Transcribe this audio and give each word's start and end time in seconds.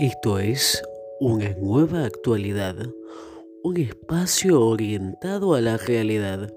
Esto 0.00 0.38
es 0.38 0.82
una 1.20 1.50
nueva 1.58 2.06
actualidad, 2.06 2.74
un 3.62 3.76
espacio 3.76 4.58
orientado 4.58 5.54
a 5.54 5.60
la 5.60 5.76
realidad. 5.76 6.50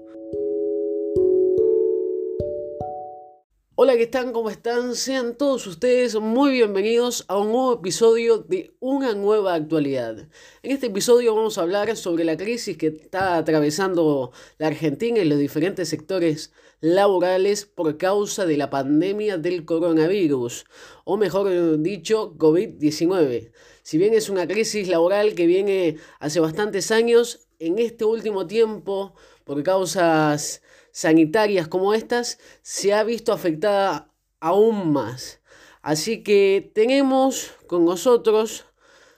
Hola, 3.94 3.98
¿qué 4.00 4.04
están? 4.06 4.32
¿Cómo 4.32 4.50
están? 4.50 4.96
Sean 4.96 5.36
todos 5.36 5.68
ustedes 5.68 6.16
muy 6.16 6.50
bienvenidos 6.50 7.24
a 7.28 7.38
un 7.38 7.52
nuevo 7.52 7.74
episodio 7.74 8.38
de 8.38 8.74
Una 8.80 9.14
nueva 9.14 9.54
actualidad. 9.54 10.18
En 10.64 10.72
este 10.72 10.88
episodio 10.88 11.32
vamos 11.36 11.58
a 11.58 11.62
hablar 11.62 11.96
sobre 11.96 12.24
la 12.24 12.36
crisis 12.36 12.76
que 12.76 12.88
está 12.88 13.36
atravesando 13.36 14.32
la 14.58 14.66
Argentina 14.66 15.20
y 15.20 15.28
los 15.28 15.38
diferentes 15.38 15.90
sectores 15.90 16.52
laborales 16.80 17.66
por 17.66 17.96
causa 17.96 18.46
de 18.46 18.56
la 18.56 18.68
pandemia 18.68 19.38
del 19.38 19.64
coronavirus, 19.64 20.64
o 21.04 21.16
mejor 21.16 21.80
dicho, 21.80 22.34
COVID-19. 22.36 23.52
Si 23.84 23.96
bien 23.96 24.12
es 24.12 24.28
una 24.28 24.48
crisis 24.48 24.88
laboral 24.88 25.36
que 25.36 25.46
viene 25.46 25.98
hace 26.18 26.40
bastantes 26.40 26.90
años, 26.90 27.46
en 27.60 27.78
este 27.78 28.04
último 28.04 28.48
tiempo, 28.48 29.14
por 29.44 29.62
causas 29.62 30.62
sanitarias 30.94 31.66
como 31.66 31.92
estas, 31.92 32.38
se 32.62 32.94
ha 32.94 33.02
visto 33.02 33.32
afectada 33.32 34.14
aún 34.38 34.92
más. 34.92 35.40
Así 35.82 36.22
que 36.22 36.70
tenemos 36.72 37.50
con 37.66 37.84
nosotros 37.84 38.64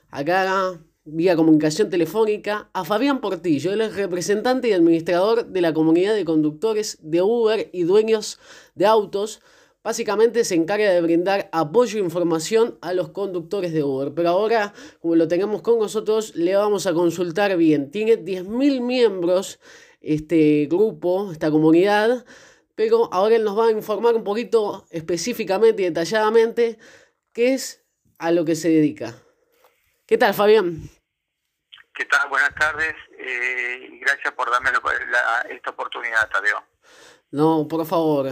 acá 0.08 0.80
vía 1.04 1.36
comunicación 1.36 1.90
telefónica 1.90 2.70
a 2.72 2.84
Fabián 2.84 3.20
Portillo, 3.20 3.74
él 3.74 3.82
es 3.82 3.94
representante 3.94 4.68
y 4.68 4.72
administrador 4.72 5.46
de 5.48 5.60
la 5.60 5.74
comunidad 5.74 6.14
de 6.14 6.24
conductores 6.24 6.98
de 7.02 7.20
Uber 7.20 7.68
y 7.74 7.82
dueños 7.82 8.38
de 8.74 8.86
autos. 8.86 9.42
Básicamente 9.84 10.44
se 10.44 10.54
encarga 10.54 10.90
de 10.90 11.00
brindar 11.02 11.50
apoyo 11.52 11.98
e 11.98 12.02
información 12.02 12.78
a 12.80 12.94
los 12.94 13.10
conductores 13.10 13.72
de 13.74 13.84
Uber. 13.84 14.14
Pero 14.14 14.30
ahora, 14.30 14.72
como 14.98 15.14
lo 15.14 15.28
tenemos 15.28 15.60
con 15.60 15.78
nosotros, 15.78 16.34
le 16.34 16.56
vamos 16.56 16.86
a 16.86 16.94
consultar 16.94 17.56
bien. 17.58 17.90
Tiene 17.90 18.16
10.000 18.16 18.80
miembros 18.80 19.60
este 20.00 20.66
grupo, 20.70 21.32
esta 21.32 21.50
comunidad, 21.50 22.24
pero 22.74 23.08
ahora 23.12 23.36
él 23.36 23.44
nos 23.44 23.58
va 23.58 23.68
a 23.68 23.72
informar 23.72 24.14
un 24.14 24.24
poquito 24.24 24.86
específicamente 24.90 25.82
y 25.82 25.86
detalladamente 25.86 26.78
qué 27.32 27.54
es 27.54 27.84
a 28.18 28.30
lo 28.30 28.44
que 28.44 28.54
se 28.54 28.68
dedica. 28.68 29.14
¿Qué 30.06 30.18
tal, 30.18 30.34
Fabián? 30.34 30.88
¿Qué 31.94 32.04
tal? 32.04 32.28
Buenas 32.28 32.54
tardes 32.54 32.94
eh, 33.18 33.88
y 33.90 33.98
gracias 33.98 34.32
por 34.34 34.50
darme 34.50 34.70
esta 35.50 35.70
oportunidad, 35.70 36.28
Tadeo. 36.30 36.62
No, 37.30 37.66
por 37.68 37.84
favor. 37.86 38.28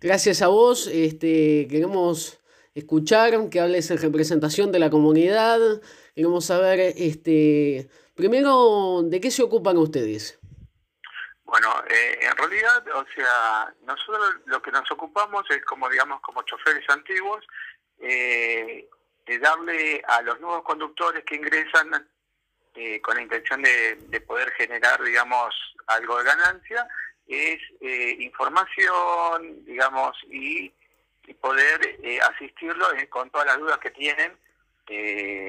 Gracias 0.00 0.42
a 0.42 0.48
vos. 0.48 0.86
Este, 0.86 1.66
queremos 1.68 2.38
escuchar 2.74 3.48
que 3.48 3.60
hables 3.60 3.90
en 3.90 3.98
representación 3.98 4.70
de 4.70 4.78
la 4.78 4.90
comunidad. 4.90 5.58
Queremos 6.14 6.44
saber, 6.44 6.94
este, 6.96 7.88
primero, 8.14 9.02
¿de 9.02 9.20
qué 9.20 9.30
se 9.30 9.42
ocupan 9.42 9.76
ustedes? 9.78 10.38
Bueno, 11.48 11.82
eh, 11.88 12.18
en 12.20 12.36
realidad, 12.36 12.86
o 12.94 13.06
sea, 13.14 13.72
nosotros 13.86 14.36
lo 14.44 14.60
que 14.60 14.70
nos 14.70 14.88
ocupamos 14.90 15.50
es 15.50 15.64
como, 15.64 15.88
digamos, 15.88 16.20
como 16.20 16.42
choferes 16.42 16.86
antiguos, 16.90 17.42
eh, 18.00 18.86
de 19.24 19.38
darle 19.38 20.02
a 20.06 20.20
los 20.20 20.38
nuevos 20.40 20.62
conductores 20.62 21.24
que 21.24 21.36
ingresan 21.36 22.06
eh, 22.74 23.00
con 23.00 23.16
la 23.16 23.22
intención 23.22 23.62
de, 23.62 24.22
poder 24.26 24.50
generar, 24.52 25.02
digamos, 25.02 25.54
algo 25.86 26.18
de 26.18 26.24
ganancia, 26.24 26.86
es 27.26 27.58
información, 28.20 29.64
digamos, 29.64 30.18
y, 30.30 30.70
poder 31.40 32.20
asistirlo 32.30 32.86
con 33.10 33.30
todas 33.30 33.46
las 33.46 33.58
dudas 33.58 33.78
que 33.78 33.90
tienen 33.90 34.32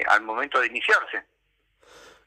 al 0.08 0.22
momento 0.22 0.60
de 0.60 0.68
iniciarse. 0.68 1.24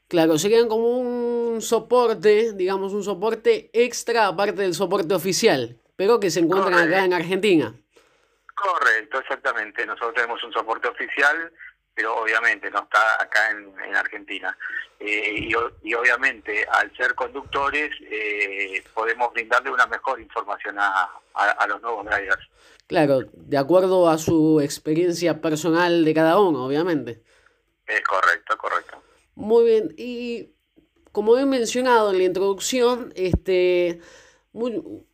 Claro, 0.07 0.37
serían 0.37 0.67
como 0.67 0.87
un 0.87 1.61
soporte, 1.61 2.53
digamos, 2.53 2.93
un 2.93 3.03
soporte 3.03 3.69
extra 3.73 4.27
aparte 4.27 4.61
del 4.61 4.73
soporte 4.73 5.13
oficial, 5.13 5.77
pero 5.95 6.19
que 6.19 6.29
se 6.29 6.39
encuentran 6.39 6.75
acá 6.75 7.03
en 7.05 7.13
Argentina. 7.13 7.73
Correcto, 8.53 9.19
exactamente. 9.19 9.85
Nosotros 9.85 10.13
tenemos 10.13 10.43
un 10.43 10.53
soporte 10.53 10.87
oficial, 10.87 11.51
pero 11.95 12.15
obviamente 12.15 12.69
no 12.69 12.83
está 12.83 13.21
acá 13.21 13.51
en, 13.51 13.95
Argentina. 13.95 14.55
Eh, 14.99 15.49
y, 15.81 15.93
obviamente, 15.93 16.65
al 16.71 16.95
ser 16.95 17.15
conductores, 17.15 17.91
eh, 18.01 18.83
podemos 18.93 19.33
brindarle 19.33 19.71
una 19.71 19.85
mejor 19.87 20.21
información 20.21 20.77
a, 20.79 21.09
a 21.33 21.67
los 21.67 21.81
nuevos 21.81 22.05
drivers. 22.05 22.47
Claro, 22.87 23.21
de 23.33 23.57
acuerdo 23.57 24.09
a 24.09 24.17
su 24.17 24.61
experiencia 24.61 25.41
personal 25.41 26.05
de 26.05 26.13
cada 26.13 26.39
uno, 26.39 26.65
obviamente. 26.65 27.21
Es 27.87 28.01
correcto, 28.01 28.57
correcto. 28.57 29.01
Muy 29.35 29.65
bien, 29.65 29.93
y 29.97 30.53
como 31.11 31.37
he 31.37 31.45
mencionado 31.45 32.11
en 32.11 32.17
la 32.17 32.23
introducción, 32.23 33.13
este, 33.15 33.99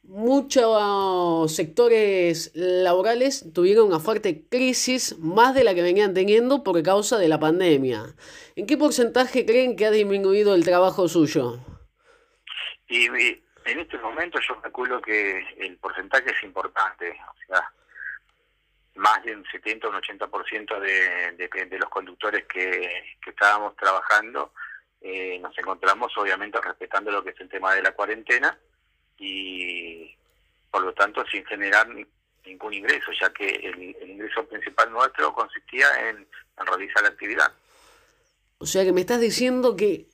muchos 0.03 1.55
sectores 1.55 2.51
laborales 2.53 3.51
tuvieron 3.53 3.87
una 3.87 3.99
fuerte 3.99 4.45
crisis, 4.49 5.17
más 5.19 5.55
de 5.55 5.63
la 5.63 5.73
que 5.73 5.81
venían 5.81 6.13
teniendo 6.13 6.63
por 6.63 6.81
causa 6.83 7.17
de 7.17 7.27
la 7.27 7.39
pandemia. 7.39 8.15
¿En 8.55 8.65
qué 8.65 8.77
porcentaje 8.77 9.45
creen 9.45 9.75
que 9.75 9.85
ha 9.85 9.91
disminuido 9.91 10.55
el 10.55 10.65
trabajo 10.65 11.07
suyo? 11.07 11.59
Y, 12.87 13.05
en 13.05 13.79
este 13.79 13.97
momento 13.99 14.39
yo 14.39 14.59
calculo 14.61 15.01
que 15.01 15.43
el 15.59 15.77
porcentaje 15.77 16.31
es 16.31 16.43
importante, 16.43 17.11
o 17.11 17.47
sea, 17.47 17.71
más 18.99 19.23
de 19.23 19.33
un 19.33 19.45
70 19.45 19.87
o 19.87 19.91
un 19.91 19.95
80% 19.97 20.79
de, 20.79 21.31
de, 21.37 21.65
de 21.65 21.79
los 21.79 21.89
conductores 21.89 22.45
que, 22.45 23.17
estábamos 23.25 23.75
trabajando 23.77 24.53
eh, 25.01 25.39
nos 25.39 25.57
encontramos 25.57 26.11
obviamente 26.17 26.59
respetando 26.59 27.11
lo 27.11 27.23
que 27.23 27.29
es 27.29 27.39
el 27.39 27.47
tema 27.47 27.73
de 27.75 27.83
la 27.83 27.93
cuarentena 27.93 28.57
y 29.17 30.13
por 30.71 30.81
lo 30.83 30.93
tanto 30.93 31.23
sin 31.27 31.45
generar 31.45 31.87
ningún 32.45 32.73
ingreso, 32.73 33.11
ya 33.21 33.31
que 33.31 33.47
el, 33.47 34.09
ingreso 34.09 34.45
principal 34.47 34.91
nuestro 34.91 35.31
consistía 35.33 36.09
en, 36.09 36.27
realizar 36.57 37.03
la 37.03 37.09
actividad. 37.09 37.53
O 38.57 38.65
sea 38.65 38.83
que 38.83 38.91
me 38.91 39.01
estás 39.01 39.21
diciendo 39.21 39.75
que 39.77 40.07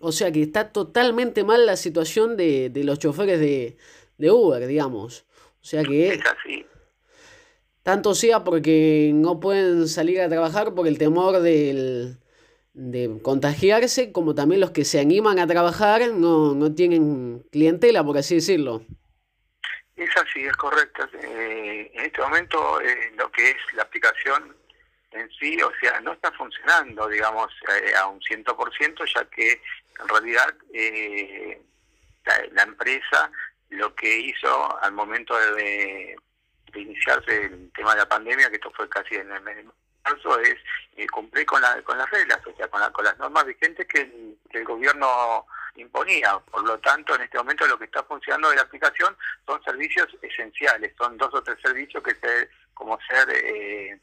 o 0.00 0.12
sea 0.12 0.30
que 0.30 0.42
está 0.42 0.72
totalmente 0.72 1.44
mal 1.44 1.64
la 1.64 1.76
situación 1.76 2.36
de, 2.36 2.68
de 2.68 2.84
los 2.84 2.98
choferes 2.98 3.40
de, 3.40 3.78
de 4.18 4.30
Uber, 4.30 4.66
digamos. 4.66 5.24
O 5.62 5.64
sea 5.64 5.82
que 5.84 6.08
es 6.08 6.26
así. 6.26 6.66
Tanto 7.82 8.14
sea 8.14 8.44
porque 8.44 9.10
no 9.12 9.40
pueden 9.40 9.88
salir 9.88 10.20
a 10.20 10.28
trabajar 10.28 10.72
por 10.74 10.86
el 10.86 10.98
temor 10.98 11.40
del, 11.40 12.18
de 12.74 13.18
contagiarse, 13.22 14.12
como 14.12 14.34
también 14.34 14.60
los 14.60 14.70
que 14.70 14.84
se 14.84 15.00
animan 15.00 15.38
a 15.38 15.46
trabajar 15.46 16.00
no, 16.12 16.54
no 16.54 16.74
tienen 16.74 17.44
clientela, 17.50 18.04
por 18.04 18.16
así 18.18 18.36
decirlo. 18.36 18.82
Es 19.96 20.10
así, 20.16 20.44
es 20.44 20.56
correcto. 20.56 21.06
Eh, 21.22 21.90
en 21.94 22.04
este 22.06 22.22
momento 22.22 22.80
eh, 22.80 23.12
lo 23.16 23.30
que 23.30 23.50
es 23.50 23.56
la 23.74 23.82
aplicación 23.82 24.56
en 25.10 25.28
sí, 25.38 25.60
o 25.60 25.70
sea, 25.80 26.00
no 26.00 26.12
está 26.12 26.32
funcionando, 26.32 27.06
digamos, 27.08 27.52
eh, 27.68 27.94
a 27.96 28.06
un 28.06 28.20
100%, 28.20 29.14
ya 29.14 29.24
que 29.28 29.60
en 30.00 30.08
realidad 30.08 30.54
la, 32.24 32.46
la, 32.52 32.62
empresa 32.62 33.30
lo 33.68 33.94
que 33.94 34.18
hizo 34.20 34.82
al 34.82 34.92
momento 34.92 35.36
de, 35.36 35.52
de 35.62 36.16
iniciarse 36.74 37.44
el 37.44 37.70
tema 37.72 37.92
de 37.92 38.00
la 38.00 38.08
pandemia, 38.08 38.48
que 38.48 38.56
esto 38.56 38.70
fue 38.70 38.88
casi 38.88 39.16
en 39.16 39.30
el 39.30 39.42
mes 39.42 39.56
de 39.56 39.66
marzo, 40.04 40.38
es 40.40 40.56
eh, 40.96 41.06
cumplir 41.08 41.46
con, 41.46 41.60
la, 41.60 41.80
con 41.82 41.96
las 41.98 42.10
reglas, 42.10 42.40
o 42.46 42.56
sea, 42.56 42.68
con, 42.68 42.80
con 42.92 43.04
las 43.04 43.18
normas 43.18 43.46
vigentes 43.46 43.86
que 43.86 44.00
el, 44.00 44.64
gobierno 44.64 45.46
imponía. 45.76 46.38
Por 46.50 46.64
lo 46.64 46.78
tanto, 46.78 47.14
en 47.14 47.22
este 47.22 47.38
momento 47.38 47.66
lo 47.66 47.78
que 47.78 47.86
está 47.86 48.02
funcionando 48.04 48.50
de 48.50 48.56
la 48.56 48.62
aplicación 48.62 49.16
son 49.46 49.62
servicios 49.64 50.08
esenciales, 50.20 50.92
son 50.96 51.16
dos 51.16 51.32
o 51.34 51.42
tres 51.42 51.58
servicios 51.62 52.02
que 52.02 52.14
se, 52.14 52.48
como 52.74 52.98
ser 53.00 53.28
eh, 53.30 53.98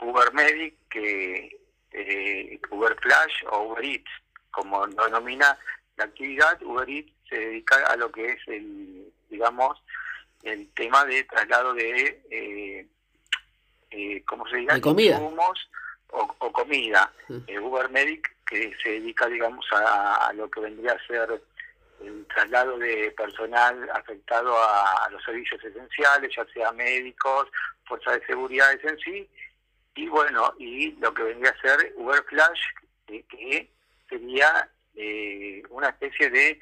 Uber 0.00 0.32
Medic, 0.32 0.74
que, 0.90 1.58
eh, 1.92 2.60
Uber 2.70 2.96
Flash 3.00 3.44
o 3.50 3.72
Uber 3.72 3.84
Eats, 3.84 4.10
como 4.50 4.86
lo 4.86 5.04
denomina 5.04 5.58
la 5.96 6.04
actividad, 6.04 6.60
Uber 6.62 6.88
Eats 6.88 7.12
se 7.28 7.36
dedica 7.36 7.76
a 7.86 7.96
lo 7.96 8.10
que 8.10 8.32
es 8.32 8.48
el, 8.48 9.12
digamos, 9.28 9.82
el 10.42 10.68
tema 10.74 11.04
de 11.04 11.24
traslado 11.24 11.74
de, 11.74 12.22
eh, 12.30 12.86
eh, 13.90 14.22
¿cómo 14.26 14.46
se 14.48 14.58
dice? 14.58 14.80
comida. 14.80 15.20
o, 16.12 16.52
comida. 16.52 17.12
Mm. 17.28 17.38
Eh, 17.46 17.58
Uber 17.58 17.88
Medic, 17.90 18.30
que 18.46 18.74
se 18.82 18.90
dedica, 18.90 19.26
digamos, 19.26 19.66
a, 19.72 20.32
lo 20.34 20.50
que 20.50 20.60
vendría 20.60 20.92
a 20.92 21.06
ser 21.06 21.42
el 22.00 22.26
traslado 22.26 22.78
de 22.78 23.12
personal 23.12 23.88
afectado 23.94 24.56
a, 24.56 25.08
los 25.10 25.22
servicios 25.22 25.62
esenciales, 25.62 26.34
ya 26.34 26.44
sea 26.52 26.72
médicos, 26.72 27.48
fuerzas 27.84 28.20
de 28.20 28.26
seguridad 28.26 28.72
en 28.82 28.98
sí, 28.98 29.28
y 29.96 30.08
bueno, 30.08 30.54
y 30.58 30.92
lo 30.92 31.12
que 31.12 31.24
vendría 31.24 31.50
a 31.50 31.60
ser 31.60 31.92
Uber 31.96 32.24
Flash, 32.24 32.60
que 33.06 33.68
sería 34.08 34.68
una 35.70 35.88
especie 35.88 36.30
de 36.30 36.60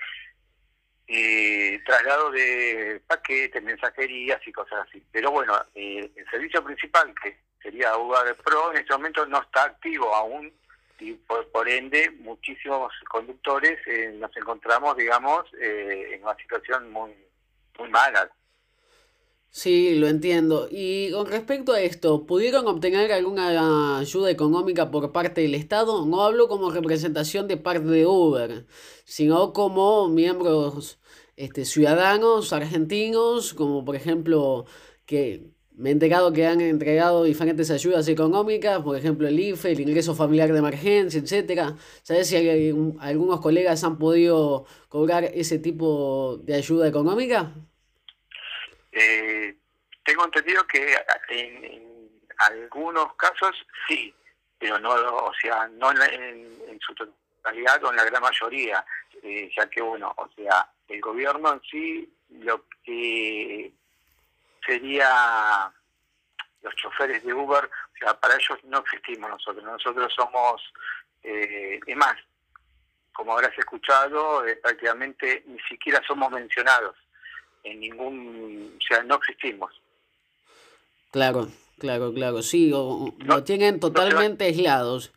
eh, 1.08 1.80
traslado 1.86 2.30
de 2.30 3.00
paquetes, 3.06 3.62
mensajerías 3.62 4.40
y 4.46 4.52
cosas 4.52 4.86
así. 4.86 5.02
Pero 5.10 5.30
bueno, 5.30 5.54
eh, 5.74 6.10
el 6.14 6.30
servicio 6.30 6.62
principal, 6.62 7.14
que 7.22 7.38
sería 7.62 7.96
Uber 7.96 8.36
Pro, 8.36 8.72
en 8.72 8.78
este 8.78 8.92
momento 8.92 9.26
no 9.26 9.40
está 9.40 9.64
activo 9.64 10.14
aún 10.14 10.52
y 11.00 11.12
por, 11.14 11.68
ende 11.68 12.10
muchísimos 12.20 12.92
conductores 13.08 13.78
eh, 13.86 14.14
nos 14.18 14.36
encontramos, 14.36 14.96
digamos, 14.96 15.44
eh, 15.60 16.10
en 16.14 16.22
una 16.24 16.34
situación 16.36 16.90
muy, 16.90 17.14
muy 17.78 17.88
mala. 17.88 18.30
Sí, 19.50 19.94
lo 19.96 20.06
entiendo. 20.08 20.68
Y 20.70 21.10
con 21.10 21.26
respecto 21.26 21.72
a 21.72 21.80
esto, 21.80 22.26
¿pudieron 22.26 22.66
obtener 22.68 23.10
alguna 23.12 23.98
ayuda 23.98 24.30
económica 24.30 24.90
por 24.90 25.10
parte 25.10 25.40
del 25.40 25.54
Estado? 25.54 26.04
No 26.06 26.22
hablo 26.22 26.48
como 26.48 26.70
representación 26.70 27.48
de 27.48 27.56
parte 27.56 27.86
de 27.88 28.06
Uber, 28.06 28.66
sino 29.04 29.52
como 29.52 30.08
miembros 30.08 31.00
este, 31.36 31.64
ciudadanos 31.64 32.52
argentinos, 32.52 33.54
como 33.54 33.84
por 33.84 33.96
ejemplo 33.96 34.66
que 35.06 35.50
me 35.72 35.88
he 35.90 35.92
enterado 35.92 36.32
que 36.32 36.46
han 36.46 36.60
entregado 36.60 37.24
diferentes 37.24 37.70
ayudas 37.70 38.06
económicas, 38.08 38.80
por 38.82 38.96
ejemplo 38.96 39.26
el 39.28 39.38
IFE, 39.40 39.72
el 39.72 39.80
ingreso 39.80 40.14
familiar 40.14 40.52
de 40.52 40.58
emergencia, 40.58 41.20
etcétera. 41.20 41.76
¿Sabes 42.02 42.28
si 42.28 42.36
algunos 43.00 43.40
colegas 43.40 43.82
han 43.84 43.98
podido 43.98 44.66
cobrar 44.88 45.24
ese 45.24 45.58
tipo 45.58 46.38
de 46.44 46.54
ayuda 46.54 46.86
económica? 46.88 47.67
Eh, 48.98 49.54
tengo 50.04 50.24
entendido 50.24 50.66
que 50.66 50.96
en, 51.28 52.10
algunos 52.38 53.14
casos 53.14 53.54
sí, 53.86 54.14
pero 54.58 54.78
no, 54.78 54.90
o 54.90 55.32
sea, 55.40 55.68
no 55.68 55.90
en, 55.90 56.80
su 56.80 56.94
totalidad 56.94 57.82
o 57.84 57.90
en 57.90 57.96
la 57.96 58.04
gran 58.04 58.22
mayoría, 58.22 58.84
eh, 59.22 59.50
ya 59.56 59.68
que 59.68 59.80
bueno, 59.82 60.12
o 60.16 60.28
sea, 60.34 60.68
el 60.88 61.00
gobierno 61.00 61.52
en 61.52 61.60
sí 61.62 62.12
lo 62.30 62.64
que 62.84 63.72
sería 64.64 65.72
los 66.62 66.74
choferes 66.76 67.22
de 67.24 67.34
Uber, 67.34 67.64
o 67.64 67.98
sea, 67.98 68.18
para 68.18 68.34
ellos 68.34 68.58
no 68.64 68.78
existimos 68.78 69.30
nosotros, 69.30 69.64
nosotros 69.64 70.12
somos, 70.14 70.72
eh, 71.22 71.80
es 71.86 71.96
más, 71.96 72.16
como 73.12 73.32
habrás 73.32 73.56
escuchado, 73.58 74.46
eh, 74.46 74.56
prácticamente 74.56 75.44
ni 75.46 75.58
siquiera 75.60 76.00
somos 76.06 76.30
mencionados 76.30 76.96
en 77.64 77.80
ningún, 77.80 78.77
sea, 78.88 79.02
no 79.04 79.16
existimos. 79.16 79.80
Claro, 81.10 81.48
claro, 81.78 82.12
claro, 82.12 82.42
sí, 82.42 82.70
o, 82.74 83.14
lo 83.18 83.44
tienen 83.44 83.80
totalmente 83.80 84.44
aislados. 84.44 85.12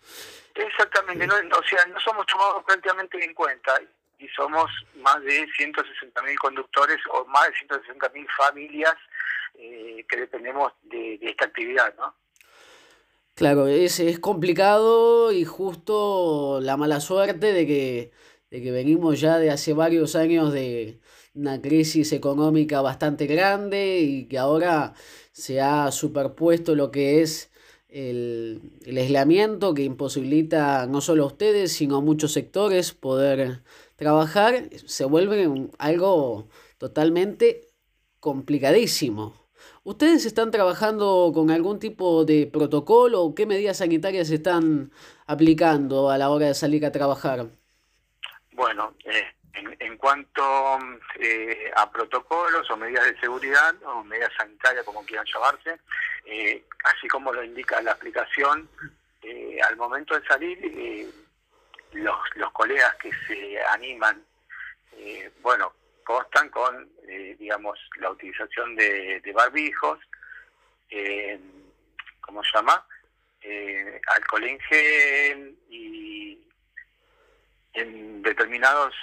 Exactamente, 0.55 1.27
no, 1.27 1.35
o 1.35 1.63
sea, 1.63 1.85
no 1.87 1.99
somos 1.99 2.25
tomados 2.25 2.63
prácticamente 2.65 3.23
en 3.23 3.33
cuenta 3.33 3.73
y 4.19 4.27
somos 4.29 4.69
más 4.95 5.21
de 5.23 5.47
160 5.57 6.21
mil 6.23 6.37
conductores 6.37 6.97
o 7.11 7.25
más 7.25 7.47
de 7.47 7.55
160 7.57 8.09
mil 8.09 8.27
familias 8.37 8.95
eh, 9.55 10.05
que 10.07 10.17
dependemos 10.17 10.73
de, 10.83 11.19
esta 11.21 11.45
actividad, 11.45 11.93
¿no? 11.97 12.15
Claro, 13.35 13.67
es, 13.67 13.99
es 13.99 14.19
complicado 14.19 15.31
y 15.31 15.45
justo 15.45 16.59
la 16.61 16.77
mala 16.77 16.99
suerte 16.99 17.53
de 17.53 17.65
que, 17.65 18.11
de 18.51 18.61
que 18.61 18.71
venimos 18.71 19.19
ya 19.19 19.37
de 19.37 19.49
hace 19.49 19.73
varios 19.73 20.15
años 20.15 20.53
de 20.53 20.99
una 21.33 21.61
crisis 21.61 22.11
económica 22.11 22.81
bastante 22.81 23.25
grande 23.25 23.99
y 23.99 24.25
que 24.25 24.37
ahora 24.37 24.93
se 25.31 25.61
ha 25.61 25.91
superpuesto 25.91 26.75
lo 26.75 26.91
que 26.91 27.21
es 27.21 27.51
el, 27.89 28.61
aislamiento 28.85 29.73
que 29.73 29.83
imposibilita 29.83 30.87
no 30.87 31.01
solo 31.01 31.23
a 31.23 31.27
ustedes, 31.27 31.73
sino 31.73 31.97
a 31.97 32.01
muchos 32.01 32.33
sectores 32.33 32.93
poder 32.93 33.63
trabajar, 33.95 34.69
se 34.85 35.05
vuelve 35.05 35.69
algo 35.77 36.47
totalmente 36.77 37.67
complicadísimo. 38.19 39.35
¿Ustedes 39.83 40.25
están 40.25 40.51
trabajando 40.51 41.31
con 41.33 41.51
algún 41.51 41.79
tipo 41.79 42.25
de 42.25 42.47
protocolo 42.47 43.23
o 43.23 43.35
qué 43.35 43.45
medidas 43.45 43.77
sanitarias 43.77 44.29
están 44.29 44.91
aplicando 45.25 46.09
a 46.09 46.17
la 46.17 46.29
hora 46.29 46.47
de 46.47 46.53
salir 46.53 46.85
a 46.85 46.91
trabajar? 46.91 47.49
Bueno, 48.53 48.93
eh, 49.05 49.23
en, 49.53 49.97
cuanto 49.97 50.79
eh, 51.19 51.71
a 51.75 51.91
protocolos 51.91 52.69
o 52.69 52.77
medidas 52.77 53.05
de 53.05 53.19
seguridad 53.19 53.75
o 53.83 54.03
medidas 54.03 54.31
sanitarias, 54.37 54.85
como 54.85 55.05
quieran 55.05 55.25
llamarse, 55.25 55.79
eh, 56.25 56.63
así 56.85 57.07
como 57.07 57.31
lo 57.33 57.43
indica 57.43 57.81
la 57.81 57.91
aplicación, 57.91 58.69
al 59.67 59.77
momento 59.77 60.19
de 60.19 60.25
salir, 60.25 61.13
los, 61.93 62.17
los 62.35 62.51
colegas 62.51 62.95
que 62.95 63.11
se 63.27 63.61
animan, 63.61 64.23
bueno, 65.41 65.73
constan 66.03 66.49
con, 66.49 66.89
eh, 67.07 67.35
digamos, 67.39 67.79
la 67.97 68.11
utilización 68.11 68.75
de, 68.75 69.31
barbijos, 69.33 69.99
eh, 70.89 71.39
¿cómo 72.19 72.43
se 72.43 72.51
llama? 72.53 72.85
Eh, 73.41 73.99
alcohol 74.07 74.43
en 74.43 74.59
gel 74.59 75.55
y 75.69 76.39
en 77.73 78.21
determinados 78.21 78.93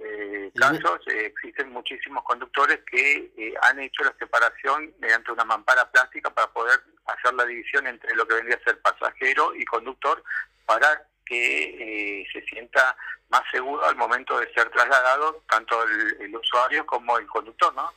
eh, 0.00 0.50
casos 0.54 1.00
existen 1.06 1.70
muchísimos 1.70 2.24
conductores 2.24 2.80
que 2.90 3.54
han 3.62 3.78
hecho 3.80 4.02
la 4.04 4.14
separación 4.18 4.94
mediante 4.98 5.32
una 5.32 5.44
mampara 5.44 5.90
plástica 5.90 6.30
para 6.30 6.52
poder 6.52 6.80
hacer 7.06 7.34
la 7.34 7.44
división 7.44 7.86
entre 7.86 8.14
lo 8.14 8.26
que 8.26 8.34
vendría 8.34 8.56
a 8.56 8.64
ser 8.64 8.80
pasajero 8.80 9.54
y 9.54 9.64
conductor 9.64 10.22
para 10.66 11.06
que 11.24 12.26
se 12.32 12.42
sienta 12.42 12.96
más 13.30 13.42
seguro 13.50 13.84
al 13.84 13.96
momento 13.96 14.38
de 14.38 14.52
ser 14.52 14.70
trasladado 14.70 15.42
tanto 15.48 15.76
el, 16.20 16.36
usuario 16.36 16.86
como 16.86 17.18
el 17.18 17.26
conductor, 17.26 17.74
¿no? 17.74 17.90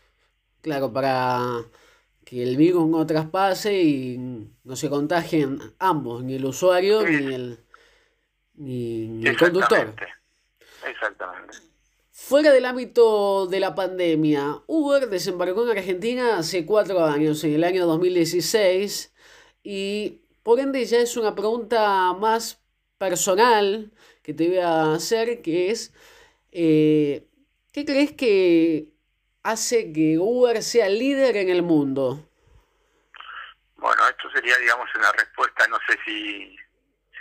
Claro, 0.62 0.92
para 0.92 1.40
que 2.26 2.44
el 2.44 2.58
virus 2.58 2.88
no 2.88 3.06
traspase 3.06 3.74
y 3.74 4.18
no 4.64 4.76
se 4.76 4.90
contagien 4.90 5.60
ambos, 5.80 6.24
ni 6.24 6.36
el 6.36 6.46
usuario 6.46 7.04
ni 7.04 7.34
el, 7.34 7.60
ni, 8.56 9.28
el 9.28 9.38
conductor. 9.38 9.94
Exactamente. 10.86 11.58
Fuera 12.28 12.52
del 12.52 12.66
ámbito 12.66 13.48
de 13.48 13.62
la 13.62 13.74
pandemia, 13.74 14.62
Uber 14.68 15.08
desembarcó 15.08 15.64
en 15.64 15.78
Argentina 15.78 16.38
hace 16.38 16.66
cuatro 16.66 17.06
años, 17.06 17.42
en 17.46 17.54
el 17.54 17.64
año 17.64 17.86
2016, 17.86 19.14
y 19.64 20.20
por 20.44 20.60
ende 20.60 20.84
ya 20.84 20.98
es 20.98 21.16
una 21.16 21.34
pregunta 21.36 22.12
más 22.20 22.62
personal 22.98 23.94
que 24.24 24.34
te 24.34 24.50
voy 24.50 24.58
a 24.58 24.92
hacer, 24.92 25.42
que 25.42 25.72
es, 25.72 25.94
eh, 26.52 27.26
¿qué 27.72 27.86
crees 27.86 28.12
que 28.12 28.90
hace 29.44 29.94
que 29.94 30.18
Uber 30.20 30.62
sea 30.64 30.90
líder 30.90 31.38
en 31.38 31.48
el 31.48 31.64
mundo? 31.64 32.28
Bueno, 33.78 34.02
esto 34.10 34.30
sería, 34.32 34.58
digamos, 34.58 34.90
una 34.96 35.14
respuesta, 35.14 35.66
no 35.70 35.78
sé 35.88 35.98
si, 36.04 36.58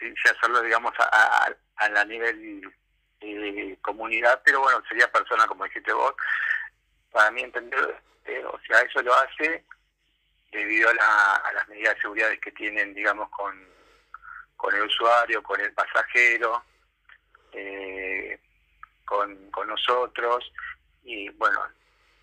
si, 0.01 0.29
hacerlo, 0.29 0.63
digamos, 0.63 0.93
a, 0.99 1.55
a, 1.77 1.89
la 1.91 2.05
nivel 2.07 2.61
de 3.21 3.79
comunidad, 3.83 4.41
pero 4.45 4.61
bueno, 4.61 4.83
sería 4.89 5.11
persona, 5.11 5.47
como 5.47 5.65
dijiste 5.65 5.93
vos. 5.93 6.15
Para 7.11 7.31
mí 7.31 7.43
entender, 7.43 8.01
eh, 8.25 8.45
o 8.45 8.59
sea, 8.67 8.81
eso 8.81 9.03
lo 9.03 9.15
hace 9.15 9.65
debido 10.53 10.89
a, 11.01 11.37
a 11.37 11.53
las 11.53 11.69
medidas 11.69 11.95
de 11.95 12.01
seguridad 12.01 12.31
que 12.43 12.53
tienen, 12.53 12.95
digamos, 12.95 13.29
con, 13.31 13.67
con 14.57 14.75
el 14.75 14.83
usuario, 14.83 15.43
con 15.43 15.61
el 15.61 15.73
pasajero, 15.73 16.63
eh, 17.53 18.39
con, 19.05 19.51
con 19.51 19.69
nosotros 19.69 20.53
y 21.05 21.29
bueno, 21.31 21.61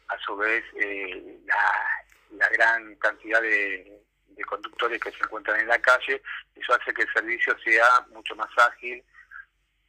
a 0.09 0.17
su 0.19 0.35
vez 0.35 0.63
eh, 0.75 1.39
la, 1.45 2.37
la, 2.37 2.49
gran 2.49 2.95
cantidad 2.95 3.41
de, 3.41 3.99
conductores 4.47 4.99
que 4.99 5.11
se 5.11 5.23
encuentran 5.23 5.59
en 5.61 5.67
la 5.67 5.79
calle, 5.79 6.21
eso 6.55 6.73
hace 6.73 6.93
que 6.93 7.03
el 7.03 7.13
servicio 7.13 7.57
sea 7.63 8.05
mucho 8.09 8.35
más 8.35 8.49
ágil. 8.57 9.01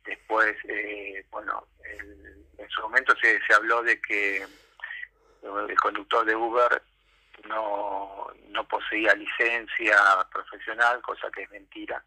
Después, 0.04 0.56
eh, 0.68 1.25
bueno, 1.30 1.66
en 2.58 2.68
su 2.70 2.82
momento 2.82 3.14
se, 3.20 3.40
se 3.46 3.54
habló 3.54 3.82
de 3.82 4.00
que 4.00 4.46
el 5.68 5.80
conductor 5.80 6.25
de 6.25 6.37
Uber 6.37 6.82
no, 7.49 8.28
no 8.49 8.68
poseía 8.68 9.14
licencia 9.14 9.96
profesional, 10.32 11.00
cosa 11.02 11.30
que 11.30 11.42
es 11.42 11.50
mentira. 11.50 12.02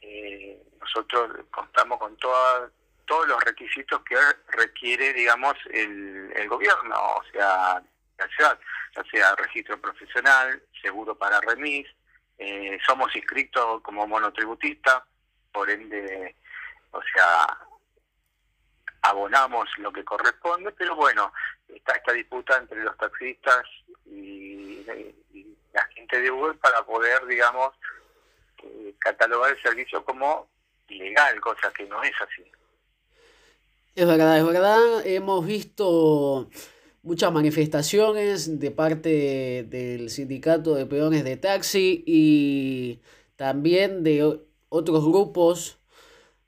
Eh, 0.00 0.60
nosotros 0.80 1.44
contamos 1.50 1.98
con 1.98 2.16
toda, 2.16 2.70
todos 3.06 3.28
los 3.28 3.42
requisitos 3.44 4.00
que 4.02 4.16
requiere, 4.48 5.12
digamos, 5.12 5.54
el, 5.70 6.32
el 6.34 6.48
gobierno, 6.48 6.94
o 6.94 7.24
sea, 7.32 7.82
la 8.18 8.28
ciudad, 8.28 8.58
ya 8.96 9.04
sea 9.10 9.34
registro 9.36 9.80
profesional, 9.80 10.62
seguro 10.80 11.14
para 11.14 11.40
remis, 11.40 11.86
eh, 12.38 12.78
somos 12.86 13.14
inscritos 13.16 13.80
como 13.82 14.06
monotributista, 14.06 15.04
por 15.52 15.68
ende, 15.70 16.36
o 16.90 17.00
sea, 17.14 17.58
abonamos 19.02 19.68
lo 19.78 19.92
que 19.92 20.04
corresponde, 20.04 20.72
pero 20.72 20.96
bueno, 20.96 21.32
está 21.68 21.92
esta 21.92 22.12
disputa 22.12 22.56
entre 22.58 22.82
los 22.82 22.96
taxistas 22.96 23.64
y, 24.06 24.84
la 25.72 25.84
gente 25.94 26.20
de 26.20 26.30
Uber 26.30 26.56
para 26.58 26.82
poder, 26.82 27.24
digamos, 27.26 27.70
catalogar 28.98 29.52
el 29.52 29.62
servicio 29.62 30.04
como 30.04 30.48
ilegal, 30.88 31.40
cosa 31.40 31.70
que 31.72 31.84
no 31.84 32.02
es 32.02 32.12
así. 32.20 32.50
Es 33.94 34.06
verdad, 34.06 34.38
es 34.38 34.46
verdad. 34.46 35.06
Hemos 35.06 35.46
visto 35.46 36.48
muchas 37.02 37.32
manifestaciones 37.32 38.58
de 38.58 38.70
parte 38.70 39.64
del 39.68 40.10
sindicato 40.10 40.74
de 40.74 40.86
peones 40.86 41.22
de 41.22 41.36
taxi 41.36 42.02
y 42.06 43.00
también 43.36 44.02
de 44.02 44.40
otros 44.68 45.04
grupos 45.04 45.77